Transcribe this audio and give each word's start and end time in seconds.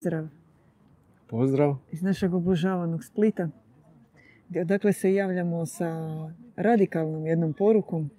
Zdrav. 0.00 0.26
Pozdrav. 1.28 1.76
Iz 1.92 2.02
našeg 2.02 2.34
obožavanog 2.34 3.04
Splita. 3.04 3.48
Dakle 4.48 4.92
se 4.92 5.14
javljamo 5.14 5.66
sa 5.66 5.90
radikalnom 6.56 7.26
jednom 7.26 7.52
porukom. 7.52 8.10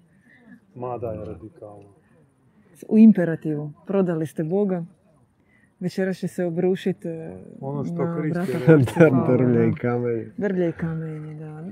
Mada 0.74 1.06
je 1.06 1.24
radikalno. 1.24 1.88
U 2.88 2.98
imperativu. 2.98 3.72
Prodali 3.86 4.26
ste 4.26 4.44
Boga. 4.44 4.84
Večera 5.80 6.12
će 6.12 6.28
se 6.28 6.44
obrušiti 6.44 7.08
Ono 7.60 7.84
što 7.84 7.94
na 7.94 8.16
Krist 8.20 8.36
je 8.36 8.58
vrata 8.58 8.82
rekao. 8.98 9.08
Hvala, 9.08 9.26
Drvlje 9.36 9.58
da. 9.58 9.64
i 9.64 9.72
kamenje. 9.82 10.26
Drvlje 10.36 10.68
i 10.68 10.72
kamenje, 10.72 11.34
da. 11.34 11.64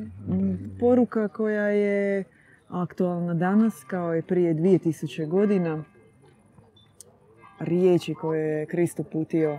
Poruka 0.80 1.28
koja 1.28 1.66
je 1.66 2.24
aktualna 2.68 3.34
danas 3.34 3.84
kao 3.84 4.16
i 4.16 4.22
prije 4.22 4.54
2000 4.54 5.28
godina. 5.28 5.84
Riječi 7.58 8.14
koje 8.14 8.58
je 8.58 8.66
Krist 8.66 9.00
uputio 9.00 9.58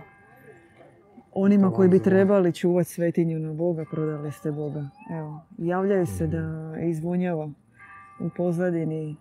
onima 1.34 1.66
koji 1.68 1.88
bi 1.88 1.98
trebali 2.00 2.52
čuvati 2.52 2.88
svetinju 2.88 3.38
na 3.38 3.52
Boga, 3.52 3.84
prodali 3.90 4.32
ste 4.32 4.52
Boga. 4.52 4.88
Evo, 5.12 5.40
javljaju 5.58 6.06
se 6.06 6.26
da 6.26 6.42
izvonjava 6.82 7.50
u 8.20 8.30
pozadini. 8.36 9.16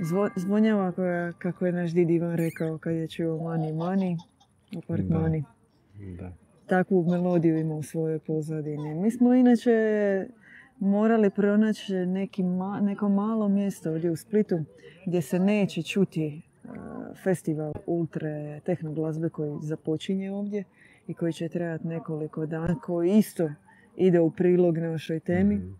Zvo- 0.00 0.30
Zvonjava 0.36 0.92
koja, 0.92 1.32
kako 1.32 1.66
je 1.66 1.72
naš 1.72 1.90
did 1.90 2.10
Ivan 2.10 2.36
rekao 2.36 2.78
kad 2.78 2.94
je 2.94 3.08
čuo 3.08 3.38
mani 3.38 3.72
mani, 3.72 4.16
apartmani 4.78 5.44
Da. 6.18 6.32
takvu 6.66 7.04
melodiju 7.04 7.58
ima 7.58 7.74
u 7.74 7.82
svojoj 7.82 8.18
pozadini. 8.18 8.94
Mi 8.94 9.10
smo 9.10 9.34
inače 9.34 9.72
morali 10.78 11.30
pronaći 11.30 11.94
neki 11.96 12.42
ma- 12.42 12.80
neko 12.80 13.08
malo 13.08 13.48
mjesto 13.48 13.90
ovdje 13.90 14.10
u 14.10 14.16
Splitu 14.16 14.58
gdje 15.06 15.22
se 15.22 15.38
neće 15.38 15.82
čuti 15.82 16.26
e, 16.26 16.68
festival 17.14 17.72
ultre 17.86 18.60
tehno 18.60 18.92
glazbe 18.92 19.28
koji 19.28 19.50
započinje 19.62 20.32
ovdje 20.32 20.64
i 21.08 21.14
koji 21.14 21.32
će 21.32 21.48
trajati 21.48 21.86
nekoliko 21.86 22.46
dana, 22.46 22.80
koji 22.80 23.18
isto 23.18 23.50
ide 23.96 24.20
u 24.20 24.30
prilog 24.30 24.78
našoj 24.78 25.20
temi. 25.20 25.74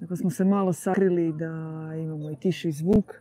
Dakle, 0.00 0.16
smo 0.16 0.30
se 0.30 0.44
malo 0.44 0.72
sakrili 0.72 1.32
da 1.32 1.48
imamo 1.98 2.30
i 2.30 2.36
tiši 2.36 2.72
zvuk 2.72 3.14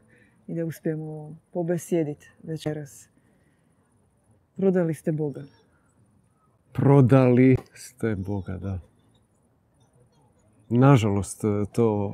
i 0.47 0.55
da 0.55 0.65
uspijemo 0.65 1.37
pobesjediti 1.53 2.31
večeras. 2.43 3.09
Prodali 4.55 4.93
ste 4.93 5.11
Boga. 5.11 5.43
Prodali 6.73 7.57
ste 7.73 8.15
Boga, 8.15 8.57
da. 8.57 8.79
Nažalost, 10.69 11.41
to 11.73 12.13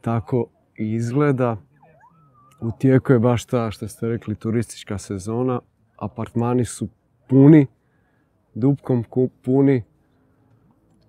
tako 0.00 0.46
izgleda. 0.76 1.56
U 2.60 2.70
tijeku 2.78 3.12
je 3.12 3.18
baš 3.18 3.44
ta, 3.44 3.70
što 3.70 3.88
ste 3.88 4.08
rekli, 4.08 4.34
turistička 4.34 4.98
sezona. 4.98 5.60
Apartmani 5.96 6.64
su 6.64 6.88
puni, 7.28 7.66
dupkom 8.54 9.04
puni. 9.44 9.82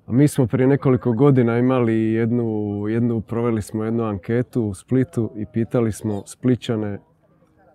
A 0.06 0.12
mi 0.12 0.28
smo 0.28 0.48
prije 0.48 0.68
nekoliko 0.68 1.12
godina 1.14 1.58
imali 1.58 2.14
jednu, 2.14 2.86
jednu, 2.90 3.22
proveli 3.22 3.62
smo 3.62 3.84
jednu 3.84 4.04
anketu 4.04 4.64
u 4.64 4.74
Splitu 4.74 5.32
i 5.36 5.46
pitali 5.54 5.92
smo 5.92 6.24
Spličane 6.26 7.00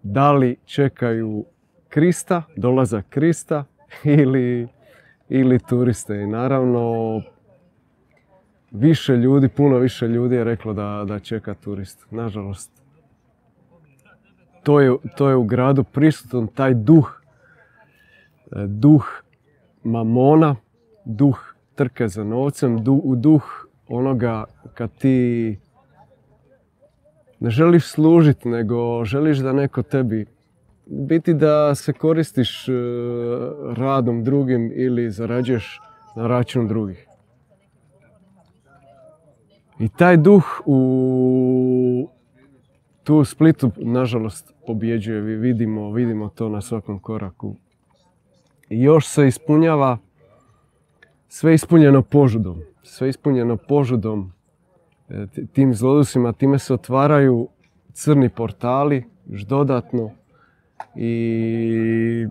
da 0.02 0.32
li 0.32 0.56
čekaju 0.64 1.44
Krista, 1.88 2.42
dolazak 2.56 3.06
Krista 3.08 3.64
ili, 4.22 4.68
ili 5.28 5.58
turiste. 5.58 6.22
I 6.22 6.26
naravno, 6.26 7.22
više 8.70 9.16
ljudi, 9.16 9.48
puno 9.48 9.78
više 9.78 10.08
ljudi 10.08 10.34
je 10.34 10.44
reklo 10.44 10.72
da, 10.72 11.04
da 11.08 11.18
čeka 11.18 11.54
turist. 11.54 12.06
Nažalost, 12.10 12.82
to 14.62 14.80
je, 14.80 14.96
to 15.16 15.28
je 15.28 15.36
u 15.36 15.44
gradu 15.44 15.84
prisutan 15.84 16.46
taj 16.46 16.74
duh, 16.74 17.20
e, 18.52 18.66
duh 18.66 19.23
mamona, 19.84 20.56
duh 21.04 21.54
trke 21.74 22.08
za 22.08 22.24
novcem, 22.24 22.84
du- 22.84 23.14
duh 23.16 23.66
onoga 23.88 24.44
kad 24.74 24.90
ti 24.98 25.58
ne 27.40 27.50
želiš 27.50 27.90
služiti, 27.90 28.48
nego 28.48 29.04
želiš 29.04 29.38
da 29.38 29.52
neko 29.52 29.82
tebi 29.82 30.26
biti 30.86 31.34
da 31.34 31.74
se 31.74 31.92
koristiš 31.92 32.68
e, 32.68 32.72
radom 33.76 34.24
drugim 34.24 34.72
ili 34.74 35.10
zarađuješ 35.10 35.80
na 36.16 36.26
račun 36.26 36.68
drugih. 36.68 37.06
I 39.78 39.88
taj 39.88 40.16
duh 40.16 40.62
u 40.66 42.08
tu 43.04 43.16
u 43.16 43.24
Splitu, 43.24 43.70
nažalost, 43.76 44.54
pobjeđuje. 44.66 45.20
Vi 45.20 45.36
vidimo, 45.36 45.92
vidimo 45.92 46.28
to 46.28 46.48
na 46.48 46.60
svakom 46.60 46.98
koraku. 46.98 47.56
Još 48.82 49.06
se 49.06 49.28
ispunjava 49.28 49.98
sve 51.28 51.54
ispunjeno 51.54 52.02
požudom. 52.02 52.62
Sve 52.82 53.08
ispunjeno 53.08 53.56
požudom 53.56 54.32
e, 55.08 55.26
tim 55.52 55.74
zlodusima. 55.74 56.32
Time 56.32 56.58
se 56.58 56.74
otvaraju 56.74 57.48
crni 57.92 58.28
portali, 58.28 59.04
još 59.26 59.42
dodatno. 59.42 60.10
I 60.96 62.26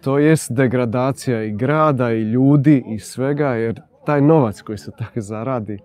to 0.00 0.18
jest 0.18 0.52
degradacija 0.52 1.44
i 1.44 1.52
grada 1.52 2.12
i 2.12 2.22
ljudi 2.22 2.84
i 2.86 2.98
svega, 2.98 3.48
jer 3.48 3.80
taj 4.06 4.20
novac 4.20 4.62
koji 4.62 4.78
se 4.78 4.90
tako 4.98 5.20
zaradi, 5.20 5.78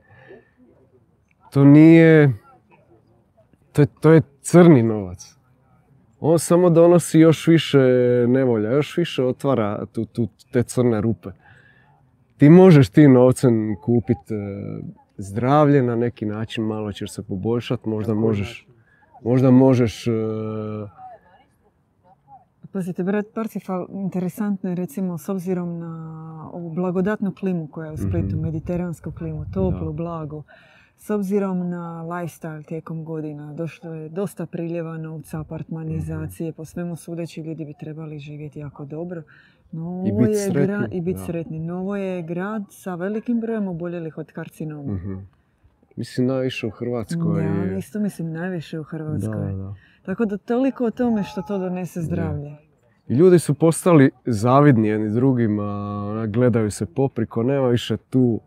to 1.52 1.66
nije, 1.66 2.34
to 3.72 3.82
je, 3.82 3.88
to 4.02 4.12
je 4.12 4.22
crni 4.42 4.84
novac. 4.84 5.38
On 6.22 6.40
samo 6.40 6.70
donosi 6.70 7.20
još 7.20 7.48
više 7.48 7.80
nevolja, 8.28 8.72
još 8.72 8.98
više 8.98 9.24
otvara 9.24 9.86
tu, 9.86 10.06
tu, 10.06 10.28
te 10.52 10.64
crne 10.64 11.02
rupe. 11.02 11.30
Ti 12.38 12.50
možeš 12.50 12.90
tim 12.90 13.14
novcem 13.14 13.76
kupiti 13.76 14.34
zdravlje 15.18 15.84
na 15.84 15.96
neki 15.96 16.26
način, 16.26 16.64
malo 16.64 16.92
ćeš 16.92 17.12
se 17.12 17.24
poboljšati, 17.24 17.90
možda 17.90 18.14
možeš, 18.14 18.68
možda 19.24 19.52
možeš 19.52 20.08
e, 20.08 20.12
Pazite, 22.72 23.04
brat 23.04 23.26
Parsifal, 23.36 23.88
interesantno 23.92 24.70
je 24.70 24.76
recimo 24.76 25.18
s 25.18 25.30
obzirom 25.30 25.80
na 25.80 26.20
ovu 26.54 26.70
blagodatnu 26.70 27.32
klimu 27.32 27.68
koja 27.68 27.86
je 27.86 27.94
u 27.94 27.98
Splitu, 27.98 28.36
Mhm. 28.36 28.42
mediteransku 28.42 29.12
klimu, 29.12 29.46
toplu, 29.54 29.86
Da. 29.86 29.92
blagu. 29.94 30.44
S 31.02 31.10
obzirom 31.10 31.70
na 31.70 32.04
lifestyle 32.04 32.64
tijekom 32.64 33.06
godina, 33.06 33.54
došlo 33.54 33.94
je 33.94 34.10
dosta 34.10 34.46
priljeva 34.46 34.98
novca, 34.98 35.40
apartmanizacije, 35.40 36.50
Mhm. 36.50 36.56
po 36.56 36.66
svemu 36.66 36.96
sudeći 36.96 37.42
ljudi 37.42 37.66
bi 37.66 37.74
trebali 37.76 38.20
živjeti 38.20 38.60
jako 38.60 38.86
dobro. 38.86 39.24
No, 39.72 40.04
I 40.08 40.12
ovo 40.12 40.20
bit 40.20 40.30
je 40.30 40.36
sretni, 40.36 40.62
gra- 40.68 40.88
I 40.92 41.02
biti 41.02 41.20
sretni. 41.20 41.60
No, 41.60 41.76
ovo 41.76 41.96
je 41.96 42.22
grad 42.24 42.64
sa 42.70 42.96
velikim 42.96 43.40
brojem 43.40 43.68
oboljelih 43.68 44.18
od 44.18 44.32
karcinoma. 44.32 44.94
mhm. 44.94 45.14
Mislim 45.96 46.28
najviše 46.28 46.68
u 46.68 46.72
Hrvatskoj. 46.72 47.44
Ja 47.44 47.78
isto 47.78 48.00
mislim 48.00 48.32
najviše 48.32 48.80
u 48.80 48.84
Hrvatskoj. 48.84 49.46
Da, 49.46 49.54
da. 49.54 49.74
Tako 50.04 50.26
da 50.26 50.38
toliko 50.38 50.86
o 50.86 50.92
tome 50.92 51.24
što 51.24 51.42
to 51.42 51.58
donese 51.58 52.02
zdravlje. 52.02 52.56
I 53.08 53.14
ljudi 53.14 53.40
su 53.40 53.54
postali 53.54 54.12
zavidni 54.26 54.88
jedni 54.88 55.10
drugima, 55.10 55.92
gledaju 56.28 56.72
se 56.72 56.86
popriko, 56.86 57.44
nema 57.44 57.68
više 57.68 57.98
tu 58.00 58.40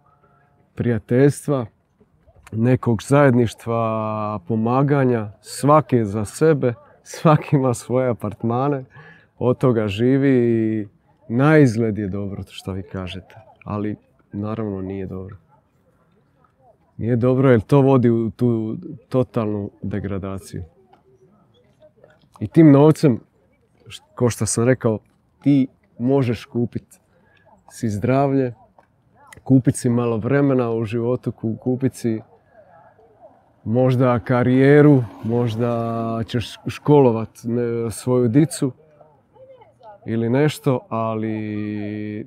prijateljstva, 0.75 1.67
nekog 2.53 3.03
zajedništva, 3.03 4.39
pomaganja, 4.49 5.33
svaki 5.41 6.05
za 6.05 6.25
sebe, 6.25 6.75
svaki 7.03 7.57
ima 7.57 7.75
svoje 7.75 8.09
apartmane, 8.09 8.85
od 9.39 9.59
toga 9.59 9.89
živi 9.89 10.31
i 10.81 10.87
na 11.29 11.59
izgled 11.59 11.99
je 11.99 12.09
dobro 12.09 12.43
što 12.47 12.73
vi 12.73 12.83
kažete, 12.83 13.35
ali 13.65 13.97
naravno 14.33 14.81
nije 14.81 15.07
dobro. 15.07 15.37
Nije 16.97 17.17
dobro 17.17 17.51
jer 17.51 17.61
to 17.61 17.81
vodi 17.81 18.11
u 18.11 18.31
tu 18.31 18.77
totalnu 19.09 19.71
degradaciju. 19.83 20.63
I 22.41 22.49
tim 22.49 22.73
novcem 22.73 23.21
kao 24.15 24.31
što 24.31 24.47
sam 24.47 24.65
rekao, 24.65 24.99
ti 25.43 25.67
možeš 25.99 26.45
kupiti 26.45 26.99
si 27.71 27.89
zdravlje, 27.89 28.55
kupiti 29.43 29.79
si 29.79 29.89
malo 29.89 30.17
vremena 30.17 30.71
u 30.71 30.85
životu, 30.85 31.33
ku- 31.33 31.57
kupiti 31.57 31.97
si 31.97 32.21
možda 33.65 34.19
karijeru, 34.19 35.05
možda 35.25 36.21
ćeš 36.27 36.55
školovat 36.67 37.29
svoju 37.91 38.29
dicu 38.29 38.73
ili 40.07 40.31
nešto, 40.31 40.81
ali 40.89 42.27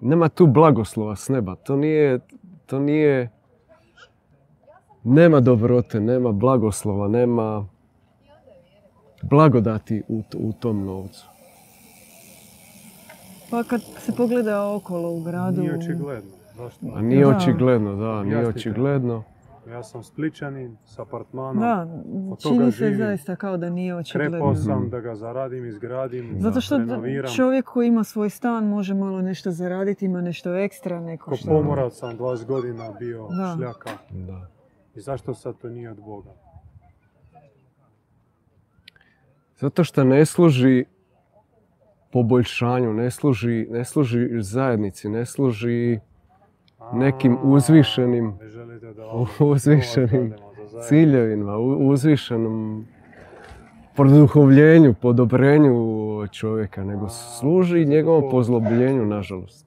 nema 0.00 0.28
tu 0.28 0.46
blagoslova 0.46 1.16
s 1.16 1.28
neba. 1.28 1.54
To 1.54 1.76
nije, 1.76 2.18
to 2.66 2.78
nije, 2.78 3.30
nema 5.04 5.40
dobrote, 5.40 6.00
nema 6.00 6.32
blagoslova, 6.32 7.08
nema 7.08 7.66
blagodati 9.22 10.02
u, 10.08 10.22
u 10.36 10.52
tom 10.52 10.84
novcu. 10.84 11.26
Pa 13.50 13.62
kad 13.64 13.80
se 13.98 14.12
pogleda 14.16 14.70
okolo 14.74 15.10
u 15.12 15.20
gradu... 15.20 15.60
Nije 15.60 15.74
očigledno. 15.74 16.30
Zašto? 16.56 16.86
A 16.94 17.02
nije 17.02 17.24
Da. 17.24 17.36
očigledno, 17.36 17.96
da, 17.96 18.22
nije 18.22 18.36
Objasnite. 18.38 18.58
očigledno. 18.70 19.22
Ja 19.68 19.82
sam 19.82 20.02
spličanin 20.02 20.76
s 20.84 20.98
apartmanom. 20.98 21.58
Da, 21.58 21.86
od 22.30 22.42
toga 22.42 22.54
čini 22.54 22.72
se 22.72 22.78
živim. 22.78 22.98
zaista 22.98 23.36
kao 23.36 23.56
da 23.56 23.70
nije 23.70 23.96
očigledno. 23.96 24.30
Krepao 24.30 24.54
sam 24.54 24.90
da 24.90 25.00
ga 25.00 25.14
zaradim, 25.14 25.66
izgradim, 25.66 26.36
Zato 26.38 26.60
što 26.60 26.78
renoviram. 26.78 27.32
čovjek 27.32 27.64
koji 27.64 27.88
ima 27.88 28.04
svoj 28.04 28.30
stan 28.30 28.64
može 28.66 28.94
malo 28.94 29.22
nešto 29.22 29.50
zaraditi, 29.50 30.04
ima 30.04 30.20
nešto 30.20 30.54
ekstra, 30.54 31.00
neko 31.00 31.30
Ko 31.30 31.36
što... 31.36 31.48
pomorac 31.48 31.94
sam 31.94 32.18
20 32.18 32.44
godina 32.46 32.92
bio 32.92 33.28
Da. 33.28 33.54
šljaka. 33.56 33.90
Da. 34.10 34.48
I 34.94 35.00
zašto 35.00 35.34
sad 35.34 35.58
to 35.58 35.68
nije 35.68 35.90
od 35.90 35.96
Boga? 35.98 36.30
Zato 39.56 39.84
što 39.84 40.04
ne 40.04 40.26
služi 40.26 40.84
poboljšanju, 42.12 42.92
ne 42.92 43.10
služi, 43.10 43.66
ne 43.70 43.84
služi 43.84 44.28
zajednici, 44.40 45.08
ne 45.08 45.26
služi 45.26 45.98
Nekim 46.92 47.38
uzvišenim- 47.42 48.32
uzvišenim 49.54 50.34
ciljevima, 50.80 51.56
u- 51.56 51.88
uzvišenom 51.88 52.86
produhovljenju, 53.96 54.94
podobrenju 54.94 55.74
čovjeka, 56.30 56.84
nego 56.84 57.08
služi 57.08 57.84
njegovom 57.84 58.30
pozlobljenju, 58.30 59.06
nažalost. 59.06 59.66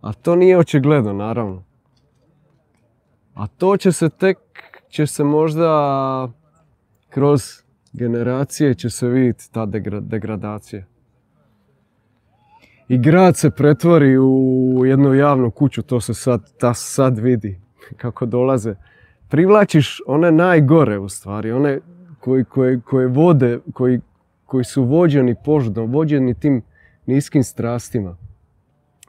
A 0.00 0.12
to 0.12 0.36
nije 0.36 0.58
očigledno, 0.58 1.12
naravno. 1.12 1.62
A 3.34 3.46
to 3.46 3.76
će 3.76 3.92
se 3.92 4.08
tek, 4.08 4.38
će 4.88 5.06
se 5.06 5.24
možda 5.24 6.28
kroz 7.08 7.42
generacije 7.92 8.74
će 8.74 8.90
se 8.90 9.08
vidjeti 9.08 9.52
ta 9.52 9.66
degra- 9.66 10.00
degradacija. 10.00 10.84
I 12.90 12.98
grad 12.98 13.36
se 13.36 13.50
pretvori 13.50 14.18
u 14.18 14.82
jednu 14.86 15.14
javnu 15.14 15.50
kuću, 15.50 15.82
to 15.82 16.00
se 16.00 16.14
sad, 16.14 16.52
ta 16.58 16.74
sad 16.74 17.18
vidi 17.18 17.60
kako 17.96 18.26
dolaze. 18.26 18.74
Privlačiš 19.28 20.00
one 20.06 20.32
najgore 20.32 20.98
u 20.98 21.08
stvari, 21.08 21.52
one 21.52 21.80
koji, 22.20 22.44
koji, 22.44 22.80
koje 22.80 23.06
vode, 23.06 23.58
koji, 23.72 24.00
koji 24.46 24.64
su 24.64 24.84
vođeni 24.84 25.34
požudom, 25.44 25.92
vođeni 25.92 26.34
tim 26.34 26.62
niskim 27.06 27.44
strastima. 27.44 28.16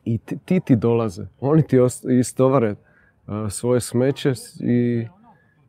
I 0.05 0.17
ti 0.17 0.37
ti, 0.45 0.59
ti 0.59 0.75
dolaze, 0.75 1.25
oni 1.39 1.63
ti 1.63 1.77
istovare 2.19 2.75
a, 3.25 3.49
svoje 3.49 3.81
smeće 3.81 4.33
i 4.59 5.07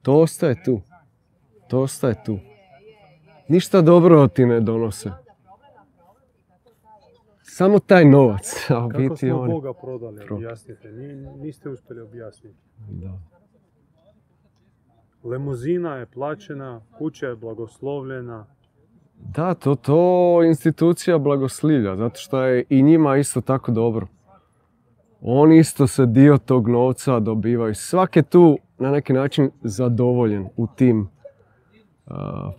to 0.03 0.20
ostaje 0.20 0.62
tu. 0.64 0.81
To 1.69 1.81
ostaje 1.81 2.14
tu. 2.25 2.38
Ništa 3.49 3.81
dobro 3.81 4.29
ti 4.29 4.47
ne 4.47 4.61
donose. 4.61 5.11
Samo 7.54 7.78
taj 7.78 8.04
novac, 8.04 8.54
a 8.70 8.88
Kako 8.88 8.99
biti 8.99 9.16
smo 9.16 9.40
oni... 9.40 9.52
Boga 9.52 9.72
prodali, 9.72 10.20
Pro- 10.26 10.37
objasnite. 10.37 10.93
Ni- 10.93 11.37
niste 11.37 11.69
uspjeli 11.69 12.00
objasniti. 12.02 12.56
Da. 12.90 13.19
Lemuzina 15.25 15.96
je 15.96 16.06
plaćena, 16.06 16.81
kuća 16.99 17.26
je 17.26 17.37
blagoslovljena. 17.37 18.46
Da, 19.34 19.54
to, 19.54 19.75
to 19.75 20.40
institucija 20.44 21.19
blagoslivlja, 21.19 21.96
zato 21.96 22.20
što 22.20 22.43
je 22.43 22.64
i 22.69 22.82
njima 22.82 23.16
isto 23.16 23.40
tako 23.40 23.72
dobro. 23.72 24.06
Oni 25.20 25.58
isto 25.58 25.87
se 25.87 26.06
dio 26.06 26.38
tog 26.38 26.69
novca 26.69 27.20
dobivaju. 27.20 27.75
Svak 27.75 28.16
je 28.16 28.22
tu 28.22 28.58
na 28.78 28.90
neki 28.90 29.12
način 29.12 29.50
zadovoljen 29.62 30.49
u 30.56 30.66
tim 30.76 31.08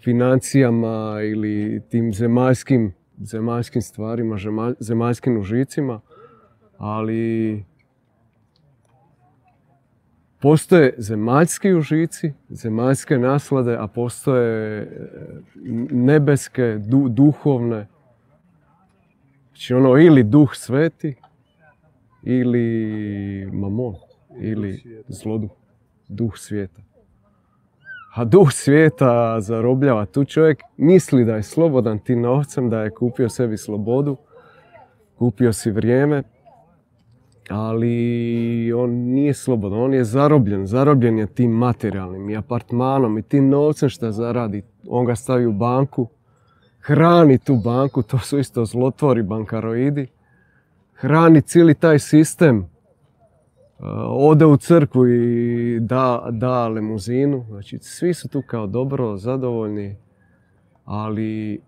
financijama 0.03 1.17
ili 1.23 1.81
tim 1.89 2.13
zemaljskim, 2.13 2.93
zemaljskim 3.25 3.81
stvarima, 3.81 4.37
zemaljskim 4.79 5.37
užicima, 5.37 6.01
ali 6.77 7.63
postoje 10.41 10.93
zemaljski 10.97 11.73
užici, 11.73 12.33
zemaljske 12.49 13.17
naslade, 13.17 13.77
a 13.79 13.87
postoje 13.87 14.81
e, 14.81 14.87
nebeske, 15.91 16.77
du- 16.87 17.09
duhovne. 17.09 17.87
Znači 19.47 19.73
ono 19.73 19.97
ili 19.97 20.23
duh 20.23 20.55
sveti, 20.55 21.15
ili 22.23 23.49
mamon, 23.53 23.95
ili 24.39 24.83
zloduh, 25.07 25.51
duh 26.07 26.37
svijeta. 26.37 26.81
A 28.13 28.23
duh 28.25 28.51
svijeta 28.51 29.41
zarobljava. 29.41 30.05
Tu 30.05 30.25
čovjek 30.25 30.61
misli 30.77 31.25
da 31.25 31.35
je 31.35 31.43
slobodan 31.43 31.99
tim 31.99 32.21
novcem, 32.21 32.69
da 32.69 32.81
je 32.81 32.89
kupio 32.89 33.29
sebi 33.29 33.57
slobodu, 33.57 34.17
kupio 35.15 35.53
si 35.53 35.71
vrijeme, 35.71 36.23
ali 37.49 38.73
on 38.73 38.89
nije 38.89 39.33
slobodan, 39.33 39.79
on 39.79 39.93
je 39.93 40.03
zarobljen, 40.03 40.67
zarobljen 40.67 41.19
je 41.19 41.27
tim 41.27 41.51
materijalnim 41.51 42.29
i 42.29 42.37
apartmanom 42.37 43.17
i 43.17 43.21
tim 43.21 43.49
novcem 43.49 43.89
što 43.89 44.11
zaradi. 44.11 44.63
On 44.87 45.05
ga 45.05 45.15
stavi 45.15 45.45
u 45.45 45.53
banku, 45.53 46.07
hrani 46.79 47.37
tu 47.37 47.55
banku, 47.55 48.03
to 48.03 48.17
su 48.17 48.39
isto 48.39 48.65
zlotvori, 48.65 49.23
bankaroidi. 49.23 50.07
Hrani 50.93 51.41
cijeli 51.41 51.73
taj 51.73 51.99
sistem, 51.99 52.69
ode 54.09 54.45
u 54.45 54.57
crkvu 54.57 55.07
i 55.07 55.79
da, 55.79 56.27
da 56.31 56.67
lemuzinu. 56.67 57.45
Znači, 57.49 57.77
svi 57.81 58.13
su 58.13 58.29
tu 58.29 58.43
kao 58.47 58.67
dobro, 58.67 59.17
zadovoljni, 59.17 59.95
ali 60.85 61.61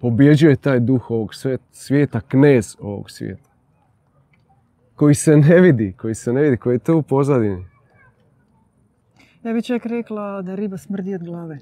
pobjeđuje 0.00 0.56
taj 0.56 0.80
duh 0.80 1.10
ovog 1.10 1.30
svijeta, 1.70 2.20
knez 2.20 2.76
ovog 2.80 3.10
svijeta 3.10 3.48
koji 4.98 5.14
se 5.14 5.36
ne 5.36 5.60
vidi, 5.60 5.92
koji 5.92 6.14
se 6.14 6.32
ne 6.32 6.42
vidi, 6.42 6.56
koji 6.56 6.74
je 6.74 6.78
tu 6.78 6.98
u 6.98 7.02
pozadini. 7.02 7.64
Ja 9.42 9.52
bih 9.52 9.64
čak 9.64 9.86
rekla 9.86 10.42
da 10.42 10.54
riba 10.54 10.76
smrdi 10.76 11.14
od 11.14 11.24
glave. 11.24 11.58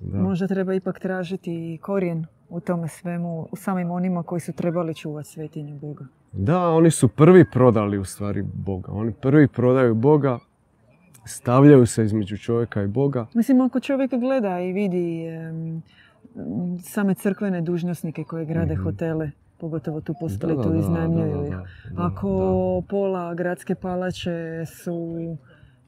Da. 0.00 0.18
Možda 0.18 0.46
treba 0.46 0.74
ipak 0.74 0.98
tražiti 0.98 1.78
korijen 1.82 2.26
u 2.48 2.60
tome 2.60 2.88
svemu, 2.88 3.48
u 3.52 3.56
samim 3.56 3.90
onima 3.90 4.22
koji 4.22 4.40
su 4.40 4.52
trebali 4.52 4.94
čuvati 4.94 5.28
svetinju 5.28 5.78
Boga. 5.78 6.06
Da, 6.32 6.68
oni 6.68 6.90
su 6.90 7.08
prvi 7.08 7.44
prodali 7.44 7.98
u 7.98 8.04
stvari 8.04 8.42
Boga. 8.44 8.92
Oni 8.92 9.12
prvi 9.12 9.48
prodaju 9.48 9.94
Boga, 9.94 10.38
stavljaju 11.26 11.86
se 11.86 12.04
između 12.04 12.36
čovjeka 12.36 12.82
i 12.82 12.86
Boga. 12.88 13.26
Mislim, 13.34 13.60
ako 13.60 13.80
čovjek 13.80 14.10
gleda 14.12 14.60
i 14.60 14.72
vidi 14.72 15.24
same 16.80 17.14
crkvene 17.14 17.60
dužnosnike 17.60 18.24
koje 18.24 18.44
grade 18.44 18.74
Mhm. 18.74 18.82
hotele, 18.82 19.30
pogotovo 19.58 20.00
tu 20.00 20.14
po 20.20 20.28
Splitu, 20.28 20.74
iznajmljuju 20.74 21.44
ih. 21.44 21.50
da, 21.50 21.64
Ako 21.96 22.28
pola 22.82 23.34
gradske 23.34 23.74
palače 23.74 24.36
su 24.66 25.16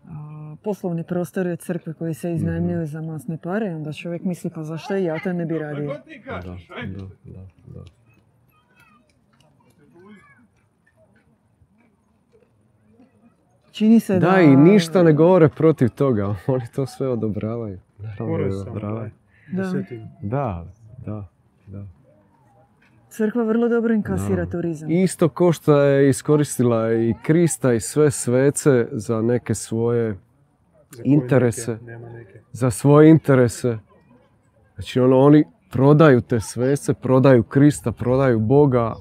a, 0.04 0.10
poslovni 0.62 1.04
prostori 1.04 1.50
od 1.50 1.58
crkve 1.58 1.92
koji 1.94 2.14
se 2.14 2.32
iznajmljuju 2.32 2.86
za 2.86 3.00
masne 3.02 3.38
pare, 3.38 3.74
onda 3.74 3.92
čovjek 3.92 4.22
misli 4.24 4.50
pa 4.50 4.62
zašto 4.62 4.96
i 4.96 5.04
ja 5.04 5.18
to 5.18 5.32
ne 5.32 5.46
bi 5.46 5.58
radio. 5.58 5.86
da, 5.86 6.40
da, 6.40 6.56
da, 7.24 7.40
da, 7.66 7.80
Čini 13.72 14.00
se 14.00 14.18
da... 14.18 14.30
Da, 14.30 14.40
i 14.40 14.56
ništa 14.56 15.02
ne 15.02 15.12
govore 15.12 15.48
protiv 15.48 15.88
toga, 15.88 16.34
oni 16.46 16.64
to 16.74 16.86
sve 16.86 17.08
odobravaju. 17.08 17.78
Da 17.98 18.08
sam, 18.16 18.30
odobravaju. 18.30 19.10
Da. 19.52 19.72
Da, 20.22 20.66
da, 21.06 21.24
da. 21.66 21.84
Crkva 23.08 23.42
vrlo 23.42 23.68
dobro 23.68 23.94
inkasira 23.94 24.28
Naravno. 24.30 24.50
turizam. 24.52 24.90
Isto 24.90 25.28
ko 25.28 25.52
što 25.52 25.80
je 25.80 26.08
iskoristila 26.08 26.92
i 26.92 27.14
Krista 27.22 27.72
i 27.72 27.80
sve 27.80 28.10
svece 28.10 28.88
za 28.92 29.22
neke 29.22 29.54
svoje, 29.54 30.16
Za 30.90 31.02
Interese. 31.04 31.72
neke, 31.72 31.84
nema 31.84 32.08
neke. 32.08 32.40
za 32.52 32.70
svoje 32.70 33.10
interese. 33.10 33.78
Znači 34.74 35.00
ono, 35.00 35.18
oni 35.18 35.44
prodaju 35.70 36.20
te 36.20 36.40
svece, 36.40 36.94
prodaju 36.94 37.42
Krista, 37.42 37.92
prodaju 37.92 38.38
Boga, 38.40 38.94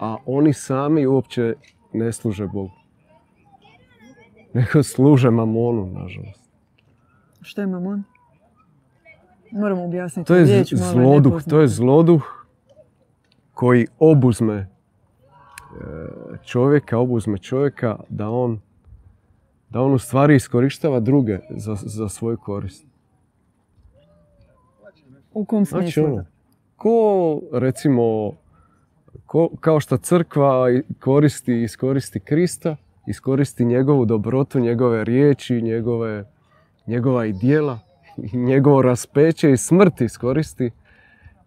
a 0.00 0.16
oni 0.26 0.52
sami 0.52 1.06
uopće 1.06 1.54
ne 1.92 2.12
služe 2.12 2.46
Bogu. 2.46 2.70
Nego 4.54 4.82
služe 4.82 5.30
mamonu, 5.30 5.86
nažalost. 5.86 6.42
Što 7.40 7.60
je 7.60 7.66
mamon? 7.66 8.02
Moramo 9.50 9.84
objasniti 9.84 10.26
To 10.26 10.34
je 10.34 10.44
riječ, 10.44 10.74
zloduh, 10.74 11.42
to 11.48 11.60
je 11.60 11.68
zloduh 11.68 12.46
koji 13.54 13.86
obuzme 13.98 14.54
e, 14.54 14.66
čovjeka, 16.44 16.98
obuzme 16.98 17.38
čovjeka 17.38 17.96
da 18.08 18.30
on 18.30 18.60
da 19.72 19.80
on 19.80 19.94
u 19.94 19.98
stvari 19.98 20.36
iskorištava 20.36 21.00
druge 21.00 21.38
za, 21.50 21.76
za 21.80 22.08
svoju 22.08 22.36
korist. 22.36 22.86
U 25.32 25.44
kom 25.44 25.64
Znači 25.64 25.92
smislu? 25.92 26.04
ono, 26.04 26.24
ko 26.76 27.40
recimo, 27.52 28.32
ko, 29.26 29.48
kao 29.60 29.80
što 29.80 29.96
crkva 29.96 30.66
koristi 31.00 31.52
i 31.52 31.62
iskoristi 31.62 32.20
Krista, 32.20 32.76
iskoristi 33.06 33.64
njegovu 33.64 34.04
dobrotu, 34.04 34.60
njegove 34.60 35.04
riječi, 35.04 35.62
njegove, 35.62 36.24
njegova 36.86 37.26
i 37.26 37.32
djela, 37.32 37.78
i 38.16 38.36
njegovo 38.50 38.82
raspeće 38.82 39.52
i 39.52 39.56
smrt 39.56 40.00
iskoristi 40.00 40.70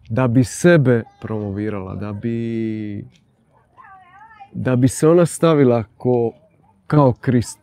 da 0.10 0.28
bi 0.28 0.44
sebe 0.44 1.04
promovirala, 1.22 1.96
da 1.96 2.14
bi, 2.14 3.06
da 4.54 4.76
bi 4.76 4.88
se 4.88 5.08
ona 5.08 5.26
stavila 5.26 5.84
ko, 5.98 6.32
kao 6.88 7.14
Krist, 7.14 7.60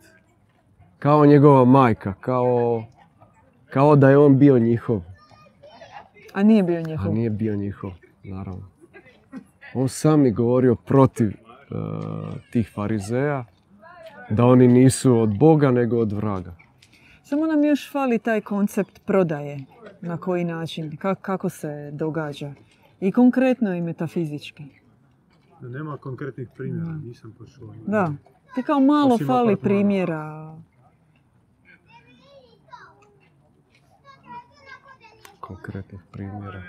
kao 0.99 1.25
njegova 1.25 1.65
majka, 1.65 2.13
kao, 2.13 2.83
kao 3.69 3.95
da 3.95 4.09
je 4.09 4.17
on 4.17 4.37
bio 4.37 4.59
njihov, 4.59 5.01
A 6.33 6.43
nije 6.43 6.63
bio 6.63 6.77
a 6.77 6.81
njihov. 6.81 7.13
nije 7.13 7.29
bio 7.29 7.55
njihov, 7.55 7.91
naravno. 8.23 8.67
On 9.73 9.89
sam 9.89 10.25
je 10.25 10.31
govorio 10.31 10.75
protiv 10.75 11.27
e, 11.27 11.33
tih 12.51 12.71
farizeja, 12.73 13.45
da 14.29 14.45
oni 14.45 14.67
nisu 14.67 15.15
od 15.15 15.37
Boga 15.37 15.71
nego 15.71 15.97
od 15.97 16.11
vraga. 16.11 16.55
Samo 17.23 17.45
nam 17.47 17.63
još 17.63 17.91
fali 17.91 18.19
taj 18.19 18.41
koncept 18.41 19.01
prodaje. 19.05 19.59
Na 20.01 20.17
koji 20.17 20.43
način, 20.43 20.91
ka- 20.91 21.15
kako 21.15 21.49
se 21.49 21.91
događa. 21.91 22.53
I 22.99 23.11
konkretno 23.11 23.73
i 23.73 23.81
metafizički. 23.81 24.63
Nema 25.61 25.97
konkretnih 25.97 26.47
primjera, 26.55 26.91
nisam 26.93 27.33
to 27.33 27.45
čuo. 27.45 27.73
Da. 27.87 28.13
Ti 28.55 28.63
kao 28.63 28.79
malo 28.79 29.15
Osim 29.15 29.27
fali 29.27 29.39
apartmana. 29.43 29.63
primjera. 29.63 30.55
Konkretnih 35.39 35.99
primjera. 36.11 36.63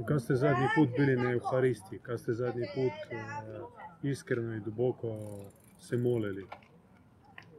Kad 0.00 0.22
ste 0.22 0.34
zadnji 0.34 0.66
put 0.76 0.88
bili 0.90 1.16
na 1.16 1.32
Euharistiji? 1.32 1.98
Kad 1.98 2.20
ste 2.20 2.32
zadnji 2.34 2.64
put 2.74 2.92
e, 3.10 3.16
iskreno 4.04 4.54
i 4.54 4.60
duboko 4.60 5.16
se 5.80 5.96
molili? 5.96 6.46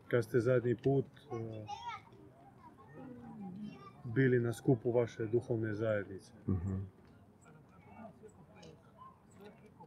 Kad 0.08 0.24
ste 0.24 0.40
zadnji 0.40 0.76
put 0.76 1.06
e, 1.06 1.66
bili 4.06 4.40
na 4.40 4.54
skupu 4.54 4.92
vaše 4.92 5.26
duhovne 5.26 5.74
zajednice? 5.74 6.32
Mhm. 6.48 6.74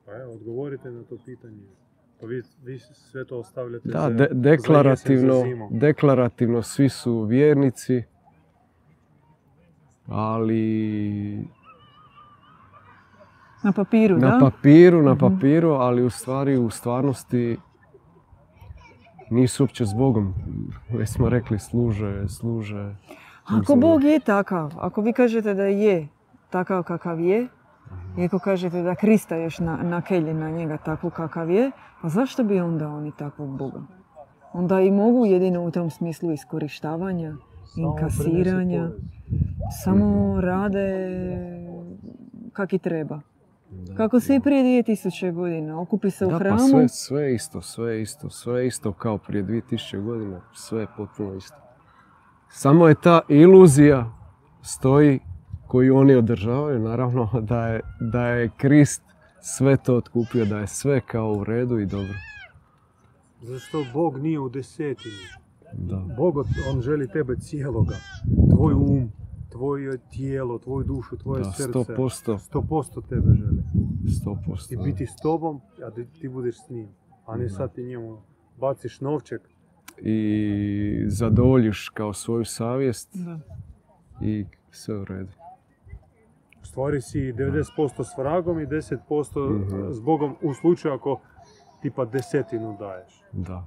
Pa 0.06 0.12
evo, 0.14 0.32
odgovorite 0.32 0.90
na 0.90 1.02
to 1.02 1.18
pitanje. 1.18 1.62
Pa 2.20 2.26
vi, 2.26 2.42
vi 2.64 2.78
sve 2.78 3.24
to 3.24 3.38
ostavljate 3.38 3.88
Da, 3.88 4.00
za, 4.00 4.08
de- 4.08 4.28
za 4.28 4.34
deklarativno, 4.34 5.34
za 5.34 5.40
zimu. 5.40 5.68
deklarativno 5.72 6.62
svi 6.62 6.88
su 6.88 7.22
vjernici, 7.22 8.02
ali 10.06 11.44
Na 13.62 13.72
papiru, 13.72 14.18
na 14.18 14.30
da? 14.30 14.38
papiru, 14.40 15.02
na 15.02 15.10
Mhm. 15.12 15.20
papiru, 15.20 15.70
ali 15.70 16.02
u 16.02 16.10
stvari 16.10 16.56
u 16.56 16.70
stvarnosti 16.70 17.56
nisu 19.30 19.62
uopće 19.62 19.86
s 19.86 19.94
Bogom. 19.94 20.34
Već 20.90 21.08
smo 21.08 21.28
rekli, 21.28 21.58
služe, 21.58 22.28
služe. 22.28 22.94
Ako 23.46 23.76
Bog 23.76 24.04
je 24.04 24.20
takav, 24.20 24.74
ako 24.78 25.00
vi 25.00 25.12
kažete 25.12 25.54
da 25.54 25.64
je 25.64 26.08
takav 26.50 26.82
kakav 26.82 27.20
je, 27.20 27.48
i 28.18 28.24
ako 28.24 28.38
kažete 28.38 28.82
da 28.82 28.94
Krista 28.94 29.36
još 29.36 29.58
na, 29.58 29.76
nakelje 29.76 30.34
na 30.34 30.50
njega 30.50 30.76
takvu 30.76 31.10
kakav 31.10 31.50
je, 31.50 31.70
pa 32.02 32.08
zašto 32.08 32.44
bi 32.44 32.60
onda 32.60 32.88
oni 32.88 33.12
takvog 33.12 33.58
Boga? 33.58 33.80
Onda 34.52 34.80
i 34.80 34.90
mogu 34.90 35.26
jedino 35.26 35.62
u 35.62 35.70
tom 35.70 35.90
smislu 35.90 36.32
iskorištavanja, 36.32 37.34
Samo 37.66 37.88
inkasiranja, 37.88 38.90
samo 39.84 40.40
rade 40.40 41.08
kak 42.52 42.72
i 42.72 42.78
treba. 42.78 43.20
Kako 43.96 44.20
se 44.20 44.34
i 44.36 44.40
prije 44.40 44.82
2000 44.84 45.32
godina, 45.32 45.80
okupi 45.80 46.10
se 46.10 46.26
u 46.26 46.30
Da, 46.30 46.38
hramu, 46.38 46.58
pa 46.58 46.68
sve, 46.68 46.88
sve 46.88 47.34
isto, 47.34 47.62
sve 47.62 48.02
isto, 48.02 48.30
sve 48.30 48.66
isto 48.66 48.92
kao 48.92 49.18
prije 49.18 49.44
2000 49.44 50.02
godina, 50.02 50.40
sve 50.54 50.80
je 50.80 50.86
potpuno 50.96 51.34
isto. 51.34 51.56
Samo 52.48 52.88
je 52.88 52.94
ta 52.94 53.20
iluzija 53.28 54.12
stoji 54.62 55.20
koju 55.66 55.96
oni 55.96 56.14
održavaju, 56.14 56.78
naravno 56.80 57.30
da 57.50 57.66
je, 57.66 57.80
da 58.00 58.26
je 58.26 58.50
Krist 58.56 59.02
sve 59.40 59.76
to 59.76 59.96
otkupio, 59.96 60.44
da 60.44 60.58
je 60.58 60.66
sve 60.66 61.00
kao 61.00 61.32
u 61.32 61.44
redu 61.44 61.78
i 61.78 61.86
dobro. 61.86 62.14
Zato 63.42 63.58
što 63.58 63.84
Bog 63.92 64.18
nije 64.18 64.38
u 64.38 64.48
desetini. 64.48 65.14
Da. 65.72 66.04
Bog, 66.16 66.34
on 66.74 66.80
želi 66.80 67.08
tebe 67.08 67.36
cijeloga. 67.36 67.94
Tvoj 68.50 68.72
um, 68.74 69.12
tvoje 69.48 69.98
tijelo, 70.10 70.58
tvoju 70.58 70.84
dušu, 70.84 71.16
tvoje 71.16 71.42
Da, 71.42 71.52
srce. 71.52 71.72
100%. 71.72 72.38
100% 72.52 73.08
tebe 73.08 73.34
želi. 73.34 73.57
100%. 74.08 74.72
I 74.72 74.84
biti 74.84 75.06
s 75.06 75.16
tobom, 75.16 75.60
a 75.78 75.90
ti 76.12 76.28
budeš 76.28 76.56
s 76.56 76.70
njim. 76.70 76.88
A 77.26 77.36
ne 77.36 77.48
sad 77.48 77.74
ti 77.74 77.82
njemu 77.82 78.18
baciš 78.56 79.00
novček. 79.00 79.40
I 79.98 81.04
zadovoljiš 81.06 81.88
kao 81.88 82.12
svoju 82.12 82.44
savjest 82.44 83.08
Da. 83.16 83.38
i 84.20 84.44
sve 84.70 84.96
u 84.96 85.04
redu. 85.04 85.32
U 86.62 86.66
stvari 86.66 87.00
si 87.00 87.32
90% 87.32 87.64
s 88.04 88.18
vragom 88.18 88.60
i 88.60 88.66
10% 88.66 89.50
Mhm. 89.50 89.92
s 89.92 90.00
Bogom 90.00 90.36
u 90.42 90.54
slučaju 90.54 90.94
ako 90.94 91.20
tipa 91.82 92.04
desetinu 92.04 92.76
daješ. 92.78 93.22
Da. 93.32 93.64